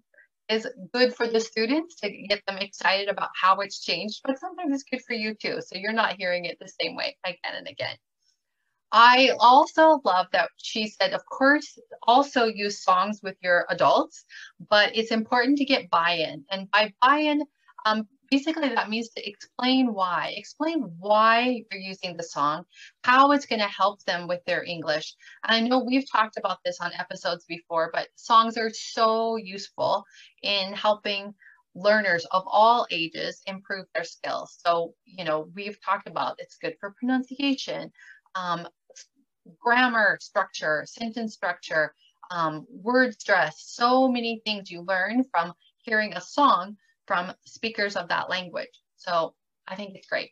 is 0.49 0.67
good 0.93 1.15
for 1.15 1.25
the 1.25 1.39
students 1.39 1.95
to 2.01 2.11
get 2.11 2.43
them 2.47 2.59
excited 2.59 3.09
about 3.09 3.29
how 3.33 3.59
it's 3.61 3.83
changed, 3.83 4.21
but 4.23 4.37
sometimes 4.37 4.75
it's 4.75 4.83
good 4.83 5.01
for 5.01 5.13
you 5.13 5.33
too. 5.33 5.61
So 5.61 5.79
you're 5.79 5.93
not 5.93 6.17
hearing 6.19 6.45
it 6.45 6.59
the 6.59 6.71
same 6.79 6.95
way 6.95 7.17
again 7.25 7.55
and 7.57 7.67
again. 7.67 7.97
I 8.95 9.31
also 9.39 9.99
love 10.05 10.27
that 10.33 10.51
she 10.57 10.87
said, 10.87 11.13
of 11.13 11.25
course, 11.25 11.79
also 12.03 12.45
use 12.45 12.83
songs 12.83 13.21
with 13.23 13.35
your 13.41 13.65
adults, 13.69 14.23
but 14.69 14.95
it's 14.95 15.09
important 15.09 15.57
to 15.57 15.65
get 15.65 15.89
buy-in. 15.89 16.45
And 16.51 16.69
by 16.69 16.93
buy-in, 17.01 17.41
um, 17.85 18.07
basically 18.29 18.69
that 18.69 18.91
means 18.91 19.09
to 19.09 19.27
explain 19.27 19.95
why. 19.95 20.35
Explain 20.37 20.81
why 20.99 21.63
you're 21.71 21.81
using 21.81 22.15
the 22.15 22.23
song 22.23 22.65
how 23.03 23.31
it's 23.31 23.47
going 23.47 23.61
to 23.61 23.67
help 23.67 24.03
them 24.03 24.27
with 24.27 24.45
their 24.45 24.63
english. 24.63 25.15
And 25.43 25.55
i 25.55 25.67
know 25.67 25.79
we've 25.79 26.09
talked 26.11 26.37
about 26.37 26.59
this 26.63 26.79
on 26.79 26.91
episodes 26.93 27.45
before 27.45 27.89
but 27.93 28.09
songs 28.15 28.57
are 28.57 28.71
so 28.73 29.37
useful 29.37 30.05
in 30.43 30.73
helping 30.73 31.33
learners 31.75 32.25
of 32.29 32.43
all 32.45 32.85
ages 32.91 33.41
improve 33.47 33.85
their 33.95 34.03
skills. 34.03 34.57
So 34.63 34.93
you 35.05 35.25
know 35.25 35.49
we've 35.55 35.79
talked 35.83 36.07
about 36.07 36.35
it's 36.37 36.57
good 36.57 36.75
for 36.79 36.95
pronunciation 36.99 37.91
um, 38.35 38.67
grammar 39.59 40.17
structure 40.21 40.83
sentence 40.87 41.33
structure 41.33 41.93
um, 42.31 42.65
word 42.69 43.13
stress 43.19 43.63
so 43.65 44.07
many 44.07 44.41
things 44.45 44.71
you 44.71 44.81
learn 44.81 45.23
from 45.31 45.53
hearing 45.83 46.13
a 46.13 46.21
song 46.21 46.77
from 47.05 47.33
speakers 47.45 47.95
of 47.95 48.09
that 48.09 48.29
language. 48.29 48.69
So 48.95 49.33
I 49.67 49.75
think 49.75 49.95
it's 49.95 50.07
great. 50.07 50.31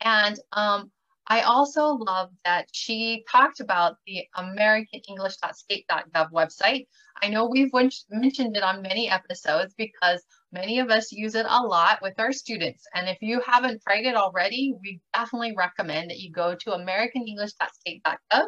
And 0.00 0.38
um, 0.52 0.90
I 1.26 1.40
also 1.42 1.88
love 1.88 2.30
that 2.44 2.68
she 2.72 3.24
talked 3.30 3.60
about 3.60 3.96
the 4.06 4.24
AmericanEnglish.state.gov 4.36 6.30
website. 6.32 6.86
I 7.22 7.28
know 7.28 7.46
we've 7.46 7.72
mentioned 7.72 8.56
it 8.56 8.62
on 8.62 8.80
many 8.80 9.10
episodes 9.10 9.74
because 9.76 10.22
many 10.52 10.78
of 10.78 10.90
us 10.90 11.12
use 11.12 11.34
it 11.34 11.46
a 11.48 11.62
lot 11.62 12.00
with 12.02 12.18
our 12.18 12.32
students. 12.32 12.86
And 12.94 13.08
if 13.08 13.18
you 13.20 13.40
haven't 13.46 13.82
tried 13.82 14.06
it 14.06 14.16
already, 14.16 14.74
we 14.82 15.00
definitely 15.14 15.54
recommend 15.56 16.10
that 16.10 16.18
you 16.18 16.32
go 16.32 16.54
to 16.54 16.70
AmericanEnglish.state.gov 16.70 18.46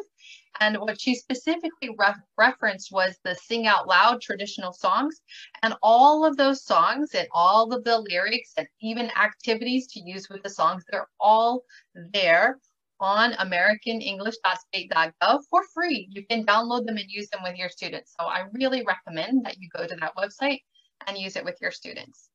and 0.59 0.77
what 0.77 0.99
she 0.99 1.15
specifically 1.15 1.95
ref 1.97 2.17
referenced 2.37 2.91
was 2.91 3.17
the 3.23 3.35
sing 3.35 3.67
out 3.67 3.87
loud 3.87 4.21
traditional 4.21 4.73
songs. 4.73 5.21
And 5.63 5.75
all 5.81 6.25
of 6.25 6.37
those 6.37 6.63
songs 6.63 7.15
and 7.15 7.27
all 7.31 7.73
of 7.73 7.83
the 7.83 7.99
lyrics 7.99 8.53
and 8.57 8.67
even 8.81 9.09
activities 9.11 9.87
to 9.93 10.01
use 10.01 10.29
with 10.29 10.43
the 10.43 10.49
songs, 10.49 10.83
they're 10.89 11.07
all 11.19 11.63
there 11.95 12.59
on 12.99 13.33
americanenglish.state.gov 13.33 15.39
for 15.49 15.63
free. 15.73 16.07
You 16.11 16.25
can 16.27 16.45
download 16.45 16.85
them 16.85 16.97
and 16.97 17.09
use 17.09 17.29
them 17.29 17.41
with 17.43 17.55
your 17.55 17.69
students. 17.69 18.13
So 18.19 18.25
I 18.25 18.45
really 18.53 18.83
recommend 18.83 19.45
that 19.45 19.57
you 19.57 19.69
go 19.75 19.87
to 19.87 19.95
that 19.95 20.15
website 20.15 20.61
and 21.07 21.17
use 21.17 21.35
it 21.35 21.45
with 21.45 21.57
your 21.61 21.71
students. 21.71 22.29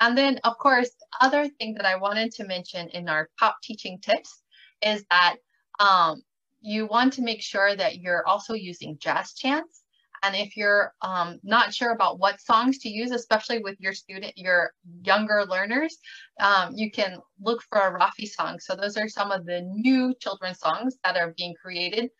And 0.00 0.18
then, 0.18 0.40
of 0.44 0.58
course, 0.58 0.90
other 1.20 1.48
thing 1.48 1.74
that 1.74 1.86
I 1.86 1.96
wanted 1.96 2.32
to 2.32 2.44
mention 2.44 2.88
in 2.88 3.08
our 3.08 3.28
top 3.38 3.56
teaching 3.62 4.00
tips 4.00 4.42
is 4.82 5.04
that 5.10 5.36
um, 5.78 6.22
you 6.60 6.86
want 6.86 7.12
to 7.14 7.22
make 7.22 7.42
sure 7.42 7.74
that 7.76 7.98
you're 7.98 8.26
also 8.26 8.54
using 8.54 8.98
jazz 8.98 9.32
chants. 9.34 9.82
And 10.24 10.36
if 10.36 10.56
you're 10.56 10.94
um, 11.02 11.40
not 11.42 11.74
sure 11.74 11.90
about 11.90 12.20
what 12.20 12.40
songs 12.40 12.78
to 12.78 12.88
use, 12.88 13.10
especially 13.10 13.58
with 13.58 13.80
your 13.80 13.92
student, 13.92 14.32
your 14.36 14.72
younger 15.02 15.44
learners, 15.44 15.98
um, 16.38 16.74
you 16.76 16.92
can 16.92 17.18
look 17.40 17.62
for 17.62 17.78
a 17.78 17.98
Raffi 17.98 18.28
song. 18.28 18.60
So 18.60 18.76
those 18.76 18.96
are 18.96 19.08
some 19.08 19.32
of 19.32 19.44
the 19.46 19.62
new 19.62 20.14
children's 20.20 20.60
songs 20.60 20.96
that 21.04 21.16
are 21.16 21.34
being 21.36 21.54
created. 21.60 22.10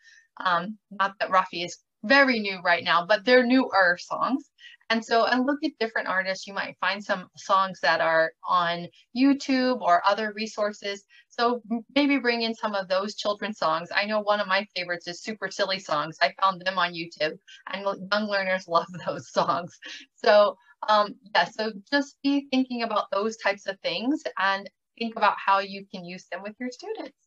Um, 0.43 0.77
not 0.91 1.15
that 1.19 1.29
Raffi 1.29 1.65
is 1.65 1.77
very 2.03 2.39
new 2.39 2.59
right 2.61 2.83
now, 2.83 3.05
but 3.05 3.23
they're 3.23 3.45
newer 3.45 3.97
songs. 3.99 4.49
And 4.89 5.03
so, 5.03 5.25
and 5.25 5.45
look 5.45 5.59
at 5.63 5.71
different 5.79 6.07
artists. 6.07 6.45
You 6.47 6.53
might 6.53 6.77
find 6.79 7.03
some 7.03 7.27
songs 7.35 7.79
that 7.81 8.01
are 8.01 8.31
on 8.47 8.87
YouTube 9.17 9.81
or 9.81 10.01
other 10.07 10.33
resources. 10.35 11.03
So 11.29 11.61
maybe 11.95 12.17
bring 12.17 12.41
in 12.43 12.53
some 12.53 12.75
of 12.75 12.87
those 12.87 13.15
children's 13.15 13.57
songs. 13.57 13.89
I 13.95 14.05
know 14.05 14.19
one 14.21 14.39
of 14.39 14.47
my 14.47 14.67
favorites 14.75 15.07
is 15.07 15.21
Super 15.21 15.49
Simple 15.49 15.79
Songs. 15.79 16.17
I 16.21 16.33
found 16.41 16.61
them 16.61 16.77
on 16.77 16.93
YouTube, 16.93 17.37
and 17.71 17.85
young 18.11 18.27
learners 18.27 18.67
love 18.67 18.87
those 19.05 19.31
songs. 19.31 19.77
So 20.15 20.57
um, 20.89 21.15
yeah, 21.33 21.45
so 21.45 21.71
just 21.91 22.17
be 22.23 22.47
thinking 22.51 22.83
about 22.83 23.11
those 23.11 23.37
types 23.37 23.67
of 23.67 23.79
things 23.81 24.21
and 24.37 24.69
think 24.99 25.15
about 25.15 25.35
how 25.43 25.59
you 25.59 25.85
can 25.93 26.05
use 26.05 26.25
them 26.31 26.41
with 26.43 26.55
your 26.59 26.69
students. 26.71 27.17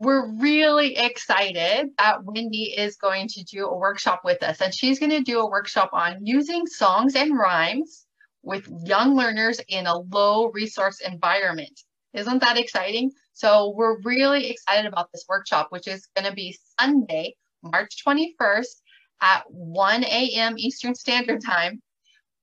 We're 0.00 0.26
really 0.36 0.96
excited 0.96 1.90
that 1.98 2.24
Wendy 2.24 2.74
is 2.76 2.96
going 2.96 3.28
to 3.28 3.44
do 3.44 3.66
a 3.66 3.76
workshop 3.76 4.22
with 4.24 4.42
us. 4.42 4.62
And 4.62 4.74
she's 4.74 4.98
going 4.98 5.10
to 5.10 5.20
do 5.20 5.40
a 5.40 5.48
workshop 5.48 5.90
on 5.92 6.24
using 6.24 6.66
songs 6.66 7.14
and 7.14 7.36
rhymes 7.36 8.06
with 8.42 8.66
young 8.84 9.14
learners 9.14 9.60
in 9.68 9.86
a 9.86 9.98
low 9.98 10.46
resource 10.46 11.00
environment. 11.06 11.82
Isn't 12.14 12.40
that 12.40 12.56
exciting? 12.56 13.12
So 13.34 13.74
we're 13.76 14.00
really 14.00 14.48
excited 14.48 14.86
about 14.86 15.12
this 15.12 15.26
workshop, 15.28 15.66
which 15.68 15.86
is 15.86 16.08
going 16.16 16.26
to 16.26 16.34
be 16.34 16.58
Sunday, 16.80 17.34
March 17.62 18.02
21st 18.04 18.80
at 19.20 19.42
1 19.50 20.04
a.m. 20.04 20.54
Eastern 20.56 20.94
Standard 20.94 21.44
Time, 21.44 21.82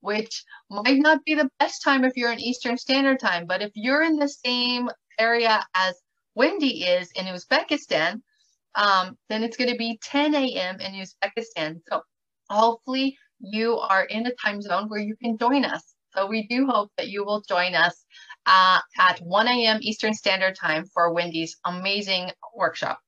which 0.02 0.44
might 0.70 1.00
not 1.00 1.26
be 1.26 1.34
the 1.34 1.50
best 1.60 1.84
time 1.84 2.06
if 2.06 2.16
you're 2.16 2.32
in 2.32 2.40
Eastern 2.40 2.78
Standard 2.78 3.20
Time, 3.20 3.48
but 3.48 3.64
if 3.64 3.72
you're 3.74 4.04
in 4.04 4.18
the 4.18 4.30
same 4.30 4.90
area 5.18 5.66
as 5.74 5.96
Wendy 6.38 6.84
is 6.84 7.12
in 7.16 7.26
Uzbekistan, 7.26 8.22
um, 8.76 9.18
then 9.28 9.44
it's 9.44 9.58
going 9.58 9.72
to 9.72 9.76
be 9.76 10.00
10 10.04 10.36
a.m. 10.36 10.80
in 10.80 10.94
Uzbekistan. 10.94 11.82
So 11.90 12.04
hopefully 12.48 13.18
you 13.40 13.80
are 13.80 14.04
in 14.04 14.28
a 14.28 14.34
time 14.36 14.62
zone 14.62 14.88
where 14.88 15.00
you 15.00 15.16
can 15.16 15.40
join 15.40 15.66
us. 15.66 15.96
So 16.16 16.28
we 16.28 16.46
do 16.48 16.68
hope 16.68 16.92
that 16.98 17.08
you 17.10 17.26
will 17.26 17.42
join 17.42 17.74
us 17.74 18.06
uh, 18.46 18.80
at 19.00 19.20
1 19.20 19.48
a.m. 19.48 19.80
Eastern 19.82 20.14
Standard 20.14 20.56
Time 20.56 20.86
for 20.94 21.12
Wendy's 21.12 21.58
amazing 21.66 22.30
workshop. 22.56 23.00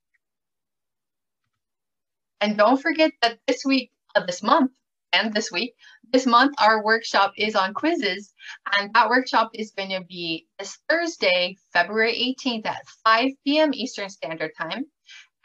And 2.42 2.58
don't 2.58 2.82
forget 2.82 3.12
that 3.22 3.38
this 3.48 3.62
week, 3.64 3.92
uh, 4.16 4.26
this 4.26 4.42
month, 4.42 4.72
and 5.14 5.34
this 5.34 5.52
week, 5.52 5.76
this 6.12 6.26
month, 6.26 6.56
our 6.60 6.84
workshop 6.84 7.34
is 7.38 7.56
on 7.56 7.74
quizzes, 7.74 8.34
and 8.78 8.92
that 8.94 9.10
workshop 9.10 9.52
is 9.54 9.72
going 9.72 9.90
to 9.90 10.02
be 10.02 10.48
this 10.58 10.78
Thursday, 10.90 11.58
February 11.74 12.36
18th 12.40 12.66
at 12.66 12.88
5 13.04 13.32
p.m. 13.46 13.74
Eastern 13.74 14.10
Standard 14.10 14.52
Time. 14.58 14.86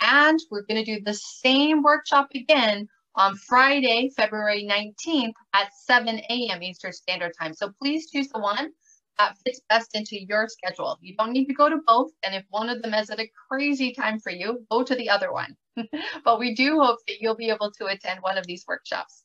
And 0.01 0.39
we're 0.51 0.67
going 0.67 0.85
to 0.85 0.97
do 0.97 1.03
the 1.03 1.15
same 1.15 1.83
workshop 1.83 2.29
again 2.35 2.89
on 3.15 3.37
Friday, 3.37 4.11
February 4.17 4.69
19th 4.69 5.33
at 5.55 5.69
7 5.85 6.21
a.m. 6.29 6.63
Eastern 6.63 6.93
Standard 6.93 7.33
Time. 7.39 7.55
So 7.55 7.73
please 7.81 8.11
choose 8.11 8.29
the 8.29 8.41
one 8.41 8.73
that 9.19 9.37
fits 9.45 9.61
best 9.69 9.95
into 9.95 10.21
your 10.21 10.49
schedule. 10.49 10.99
You 11.01 11.15
don't 11.17 11.33
need 11.33 11.47
to 11.47 11.55
go 11.55 11.69
to 11.69 11.79
both. 11.87 12.11
And 12.25 12.35
if 12.35 12.45
one 12.51 12.69
of 12.69 12.83
them 12.83 12.95
is 12.95 13.11
at 13.11 13.21
a 13.21 13.31
crazy 13.49 13.93
time 13.93 14.19
for 14.19 14.31
you, 14.31 14.67
go 14.71 14.83
to 14.83 14.95
the 14.95 15.11
other 15.11 15.33
one. 15.33 15.57
but 16.25 16.39
we 16.39 16.55
do 16.55 16.81
hope 16.81 16.99
that 17.07 17.21
you'll 17.21 17.37
be 17.37 17.51
able 17.51 17.71
to 17.79 17.87
attend 17.87 18.21
one 18.21 18.39
of 18.39 18.47
these 18.47 18.65
workshops. 18.67 19.23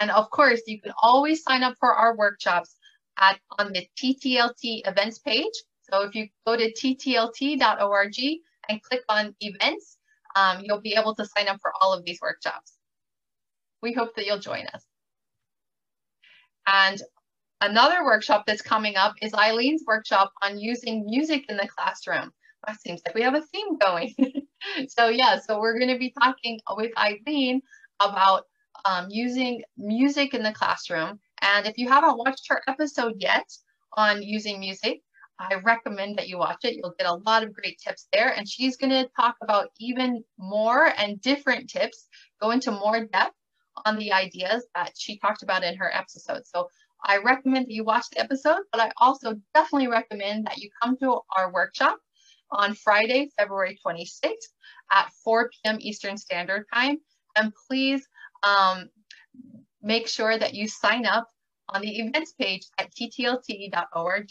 And 0.00 0.10
of 0.10 0.30
course, 0.30 0.62
you 0.66 0.80
can 0.80 0.92
always 1.02 1.42
sign 1.42 1.62
up 1.62 1.76
for 1.78 1.94
our 1.94 2.16
workshops 2.16 2.76
at 3.18 3.38
on 3.58 3.72
the 3.72 3.86
TTLT 3.98 4.88
events 4.88 5.18
page. 5.18 5.52
So 5.90 6.02
if 6.02 6.14
you 6.14 6.28
go 6.46 6.56
to 6.56 6.72
ttlt.org 6.72 8.16
and 8.68 8.82
click 8.82 9.02
on 9.08 9.34
events, 9.40 9.98
um, 10.36 10.60
you'll 10.62 10.80
be 10.80 10.94
able 10.94 11.14
to 11.16 11.26
sign 11.26 11.48
up 11.48 11.58
for 11.60 11.72
all 11.80 11.92
of 11.92 12.04
these 12.04 12.20
workshops. 12.22 12.72
We 13.82 13.92
hope 13.92 14.14
that 14.16 14.26
you'll 14.26 14.38
join 14.38 14.66
us. 14.72 14.84
And 16.66 17.02
another 17.60 18.04
workshop 18.04 18.44
that's 18.46 18.62
coming 18.62 18.96
up 18.96 19.14
is 19.20 19.32
Eileen's 19.32 19.84
workshop 19.86 20.32
on 20.42 20.58
using 20.58 21.04
music 21.06 21.44
in 21.48 21.56
the 21.56 21.68
classroom. 21.68 22.32
That 22.66 22.80
seems 22.80 23.00
like 23.06 23.14
we 23.14 23.22
have 23.22 23.34
a 23.34 23.42
theme 23.42 23.78
going. 23.78 24.14
so 24.88 25.08
yeah, 25.08 25.38
so 25.40 25.58
we're 25.60 25.78
going 25.78 25.92
to 25.92 25.98
be 25.98 26.12
talking 26.18 26.60
with 26.76 26.96
Eileen 26.96 27.62
about 28.00 28.44
um, 28.84 29.06
using 29.10 29.62
music 29.76 30.34
in 30.34 30.42
the 30.42 30.52
classroom. 30.52 31.18
And 31.42 31.66
if 31.66 31.78
you 31.78 31.88
haven't 31.88 32.18
watched 32.18 32.46
her 32.48 32.62
episode 32.68 33.14
yet 33.18 33.46
on 33.94 34.22
using 34.22 34.60
music, 34.60 35.00
I 35.38 35.54
recommend 35.54 36.18
that 36.18 36.28
you 36.28 36.38
watch 36.38 36.64
it. 36.64 36.76
You'll 36.76 36.94
get 36.98 37.08
a 37.08 37.14
lot 37.26 37.42
of 37.42 37.54
great 37.54 37.78
tips 37.78 38.08
there. 38.12 38.34
And 38.36 38.46
she's 38.48 38.76
going 38.76 38.90
to 38.90 39.08
talk 39.18 39.36
about 39.42 39.70
even 39.78 40.22
more 40.38 40.92
and 40.98 41.20
different 41.20 41.70
tips, 41.70 42.08
go 42.40 42.50
into 42.50 42.70
more 42.70 43.06
depth 43.06 43.34
on 43.86 43.98
the 43.98 44.12
ideas 44.12 44.66
that 44.74 44.92
she 44.98 45.18
talked 45.18 45.42
about 45.42 45.64
in 45.64 45.76
her 45.76 45.90
episode. 45.94 46.46
So 46.46 46.68
I 47.04 47.18
recommend 47.18 47.66
that 47.66 47.72
you 47.72 47.84
watch 47.84 48.04
the 48.12 48.20
episode, 48.20 48.60
but 48.70 48.82
I 48.82 48.90
also 48.98 49.34
definitely 49.54 49.88
recommend 49.88 50.46
that 50.46 50.58
you 50.58 50.68
come 50.82 50.98
to 50.98 51.20
our 51.36 51.50
workshop 51.50 51.98
on 52.50 52.74
Friday, 52.74 53.30
February 53.38 53.78
26th 53.84 54.52
at 54.90 55.10
4 55.24 55.48
p.m. 55.50 55.78
Eastern 55.80 56.18
Standard 56.18 56.66
Time. 56.72 56.98
And 57.36 57.52
please 57.68 58.06
um, 58.42 58.88
make 59.82 60.08
sure 60.08 60.38
that 60.38 60.54
you 60.54 60.68
sign 60.68 61.06
up 61.06 61.28
on 61.68 61.80
the 61.82 61.98
events 61.98 62.32
page 62.32 62.66
at 62.78 62.90
ttlt.org. 62.94 64.28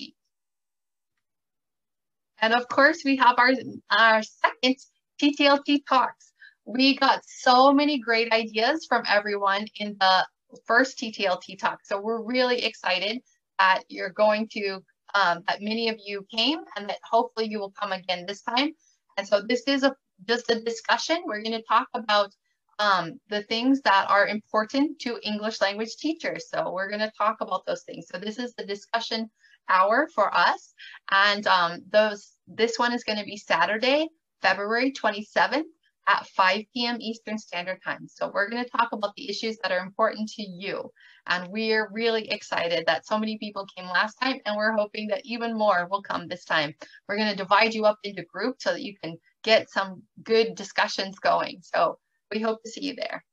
And 2.42 2.54
of 2.54 2.68
course, 2.68 3.02
we 3.04 3.18
have 3.18 3.38
our, 3.38 3.52
our 3.92 4.22
second 4.24 4.76
TTLT 5.22 5.86
talks. 5.88 6.32
We 6.66 6.96
got 6.96 7.22
so 7.26 7.74
many 7.74 8.00
great 8.00 8.32
ideas 8.32 8.86
from 8.88 9.04
everyone 9.08 9.66
in 9.76 9.98
the 10.00 10.28
first 10.66 10.98
TTLT 11.00 11.60
talk. 11.60 11.80
So 11.84 12.00
we're 12.00 12.22
really 12.22 12.64
excited 12.64 13.22
that 13.58 13.84
you're 13.90 14.12
going 14.12 14.48
to, 14.54 14.80
um, 15.16 15.44
that 15.48 15.62
many 15.62 15.90
of 15.90 15.98
you 16.04 16.26
came 16.34 16.60
and 16.78 16.90
that 16.90 17.00
hopefully 17.04 17.48
you 17.50 17.60
will 17.60 17.72
come 17.72 17.92
again 17.92 18.26
this 18.26 18.42
time. 18.42 18.72
And 19.18 19.28
so 19.28 19.42
this 19.42 19.64
is 19.68 19.84
a 19.84 19.96
just 20.28 20.50
a 20.50 20.62
discussion. 20.62 21.24
We're 21.26 21.42
going 21.42 21.58
to 21.58 21.64
talk 21.64 21.88
about 21.94 22.34
um, 22.80 23.20
the 23.30 23.44
things 23.44 23.82
that 23.82 24.10
are 24.10 24.28
important 24.28 25.00
to 25.00 25.20
English 25.22 25.62
language 25.62 25.96
teachers. 25.98 26.50
So 26.50 26.72
we're 26.72 26.90
going 26.90 27.02
to 27.02 27.12
talk 27.18 27.38
about 27.42 27.66
those 27.66 27.84
things. 27.84 28.08
So 28.12 28.18
this 28.18 28.40
is 28.40 28.54
the 28.56 28.66
discussion 28.66 29.30
hour 29.68 30.08
for 30.16 30.36
us. 30.36 30.74
And 31.12 31.46
um, 31.48 31.82
those 31.92 32.32
this 32.48 32.80
one 32.80 32.94
is 32.94 33.04
going 33.04 33.20
to 33.20 33.26
be 33.26 33.38
Saturday, 33.38 34.08
February 34.42 34.92
27th 34.92 35.66
at 36.08 36.26
5 36.28 36.64
p.m. 36.74 36.98
Eastern 37.00 37.38
Standard 37.38 37.80
Time. 37.84 38.08
So 38.08 38.32
we're 38.34 38.50
going 38.50 38.64
to 38.64 38.70
talk 38.70 38.94
about 38.94 39.14
the 39.16 39.30
issues 39.30 39.58
that 39.62 39.72
are 39.72 39.86
important 39.86 40.30
to 40.30 40.42
you. 40.42 40.90
And 41.28 41.52
we're 41.52 41.88
really 41.92 42.32
excited 42.32 42.86
that 42.88 43.06
so 43.06 43.20
many 43.20 43.38
people 43.38 43.68
came 43.78 43.86
last 43.86 44.16
time 44.16 44.40
and 44.46 44.58
we're 44.58 44.76
hoping 44.76 45.08
that 45.10 45.22
even 45.26 45.56
more 45.56 45.88
will 45.92 46.02
come 46.02 46.28
this 46.28 46.46
time. 46.46 46.74
We're 47.08 47.18
going 47.18 47.30
to 47.30 47.36
divide 47.36 47.76
you 47.76 47.86
up 47.86 48.00
into 48.04 48.24
groups 48.24 48.64
so 48.64 48.72
that 48.72 48.82
you 48.82 48.96
can 49.04 49.18
get 49.44 49.70
some 49.70 50.02
good 50.24 50.56
discussions 50.56 51.20
going. 51.20 51.60
So 51.62 52.00
we 52.32 52.40
hope 52.40 52.64
to 52.64 52.70
see 52.70 52.86
you 52.86 52.96
there. 52.96 53.24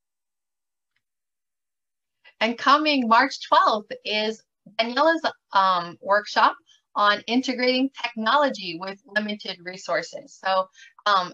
And 2.40 2.58
coming 2.58 3.08
March 3.08 3.38
12th 3.50 3.90
is 4.04 4.42
Daniela's 4.78 5.22
um, 5.52 5.96
workshop 6.02 6.54
on 6.94 7.22
integrating 7.26 7.90
technology 8.02 8.78
with 8.80 8.98
limited 9.06 9.58
resources. 9.62 10.38
So, 10.42 10.68
um, 11.06 11.32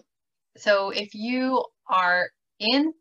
so 0.57 0.91
if 0.91 1.13
you 1.13 1.63
are 1.87 2.29
in 2.59 2.93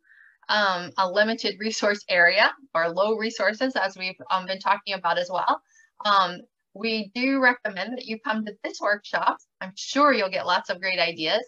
um, 0.48 0.90
a 0.98 1.08
limited 1.08 1.56
resource 1.58 2.04
area 2.08 2.52
or 2.74 2.88
low 2.90 3.16
resources, 3.16 3.74
as 3.76 3.96
we've 3.96 4.20
um, 4.30 4.46
been 4.46 4.58
talking 4.60 4.94
about 4.94 5.18
as 5.18 5.30
well, 5.32 5.60
um, 6.04 6.38
we 6.74 7.10
do 7.14 7.40
recommend 7.40 7.98
that 7.98 8.06
you 8.06 8.18
come 8.24 8.44
to 8.44 8.52
this 8.64 8.80
workshop. 8.80 9.38
I'm 9.60 9.72
sure 9.76 10.12
you'll 10.12 10.30
get 10.30 10.46
lots 10.46 10.70
of 10.70 10.80
great 10.80 10.98
ideas. 10.98 11.42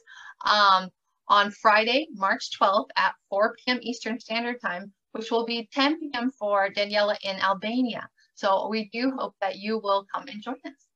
On 1.28 1.50
Friday, 1.50 2.06
March 2.12 2.50
12th 2.58 2.88
at 2.96 3.14
4 3.30 3.56
p.m. 3.56 3.78
Eastern 3.82 4.20
Standard 4.20 4.60
Time, 4.60 4.92
which 5.12 5.30
will 5.30 5.46
be 5.46 5.68
10 5.72 5.98
p.m. 5.98 6.30
for 6.30 6.68
Daniela 6.70 7.16
in 7.24 7.36
Albania. 7.36 8.08
So 8.34 8.68
we 8.68 8.90
do 8.92 9.12
hope 9.16 9.34
that 9.40 9.56
you 9.56 9.78
will 9.78 10.06
come 10.12 10.28
and 10.28 10.42
join 10.42 10.56
us. 10.66 10.88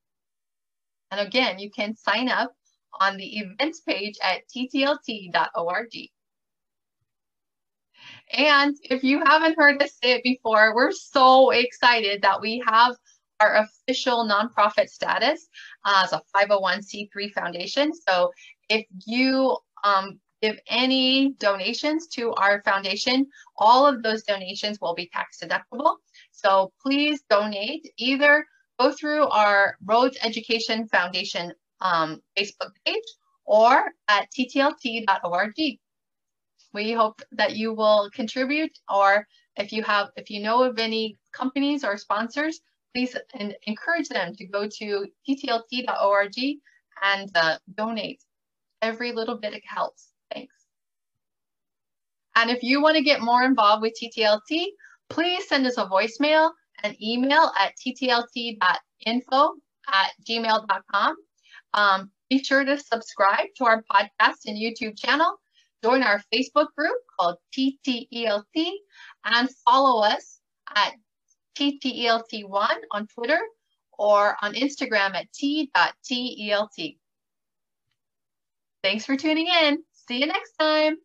And 1.10 1.20
again, 1.20 1.58
you 1.58 1.70
can 1.70 1.96
sign 1.96 2.28
up 2.28 2.52
on 3.00 3.16
the 3.16 3.38
events 3.38 3.80
page 3.80 4.18
at 4.22 4.42
ttlt.org. 4.54 5.94
And 8.32 8.76
if 8.82 9.02
you 9.02 9.22
haven't 9.24 9.56
heard 9.56 9.82
us 9.82 9.92
say 10.02 10.12
it 10.12 10.22
before, 10.22 10.74
we're 10.74 10.92
so 10.92 11.50
excited 11.50 12.22
that 12.22 12.40
we 12.40 12.62
have 12.66 12.94
our 13.40 13.56
official 13.56 14.28
nonprofit 14.28 14.88
status 14.88 15.48
as 15.86 16.12
a 16.12 16.20
501c3 16.36 17.32
foundation. 17.32 17.92
So 17.94 18.32
if 18.68 18.84
you 19.06 19.56
um, 19.84 20.18
give 20.42 20.58
any 20.68 21.32
donations 21.38 22.06
to 22.08 22.32
our 22.34 22.62
foundation, 22.62 23.26
all 23.56 23.86
of 23.86 24.02
those 24.02 24.22
donations 24.22 24.80
will 24.80 24.94
be 24.94 25.08
tax 25.12 25.40
deductible. 25.42 25.96
So 26.30 26.72
please 26.80 27.22
donate 27.28 27.90
either 27.96 28.46
go 28.78 28.92
through 28.92 29.26
our 29.28 29.76
Rhodes 29.84 30.18
Education 30.22 30.86
Foundation 30.88 31.52
um, 31.80 32.20
Facebook 32.38 32.72
page 32.86 33.02
or 33.44 33.92
at 34.08 34.28
ttlt.org. 34.38 35.78
We 36.74 36.92
hope 36.92 37.22
that 37.32 37.56
you 37.56 37.72
will 37.72 38.10
contribute 38.14 38.78
or 38.92 39.26
if 39.56 39.72
you 39.72 39.82
have, 39.82 40.10
if 40.16 40.30
you 40.30 40.40
know 40.40 40.62
of 40.62 40.78
any 40.78 41.18
companies 41.32 41.82
or 41.82 41.96
sponsors, 41.96 42.60
please 42.94 43.16
encourage 43.66 44.08
them 44.08 44.34
to 44.36 44.46
go 44.46 44.68
to 44.78 45.06
ttlt.org 45.28 46.34
and 47.02 47.30
uh, 47.34 47.58
donate. 47.74 48.22
Every 48.82 49.12
little 49.12 49.36
bit 49.38 49.60
helps. 49.66 50.08
Thanks. 50.32 50.54
And 52.36 52.50
if 52.50 52.62
you 52.62 52.80
want 52.80 52.96
to 52.96 53.02
get 53.02 53.20
more 53.20 53.42
involved 53.42 53.82
with 53.82 53.94
TTLT, 54.00 54.66
please 55.10 55.48
send 55.48 55.66
us 55.66 55.78
a 55.78 55.86
voicemail, 55.86 56.52
an 56.84 56.96
email 57.02 57.50
at 57.58 57.72
ttlt.info 57.84 59.54
at 59.92 60.10
gmail.com. 60.28 61.16
Um, 61.74 62.10
be 62.30 62.42
sure 62.42 62.64
to 62.64 62.78
subscribe 62.78 63.48
to 63.56 63.64
our 63.64 63.82
podcast 63.90 64.46
and 64.46 64.56
YouTube 64.56 64.98
channel. 64.98 65.40
Join 65.82 66.02
our 66.02 66.20
Facebook 66.32 66.68
group 66.76 66.96
called 67.18 67.36
TTELT 67.56 68.72
and 69.24 69.48
follow 69.64 70.02
us 70.02 70.40
at 70.74 70.94
TTELT1 71.58 72.74
on 72.92 73.06
Twitter 73.08 73.40
or 73.98 74.36
on 74.42 74.54
Instagram 74.54 75.14
at 75.14 75.32
t.telt. 75.32 76.70
Thanks 78.82 79.04
for 79.04 79.16
tuning 79.16 79.48
in. 79.48 79.82
See 79.92 80.20
you 80.20 80.26
next 80.26 80.52
time. 80.58 80.96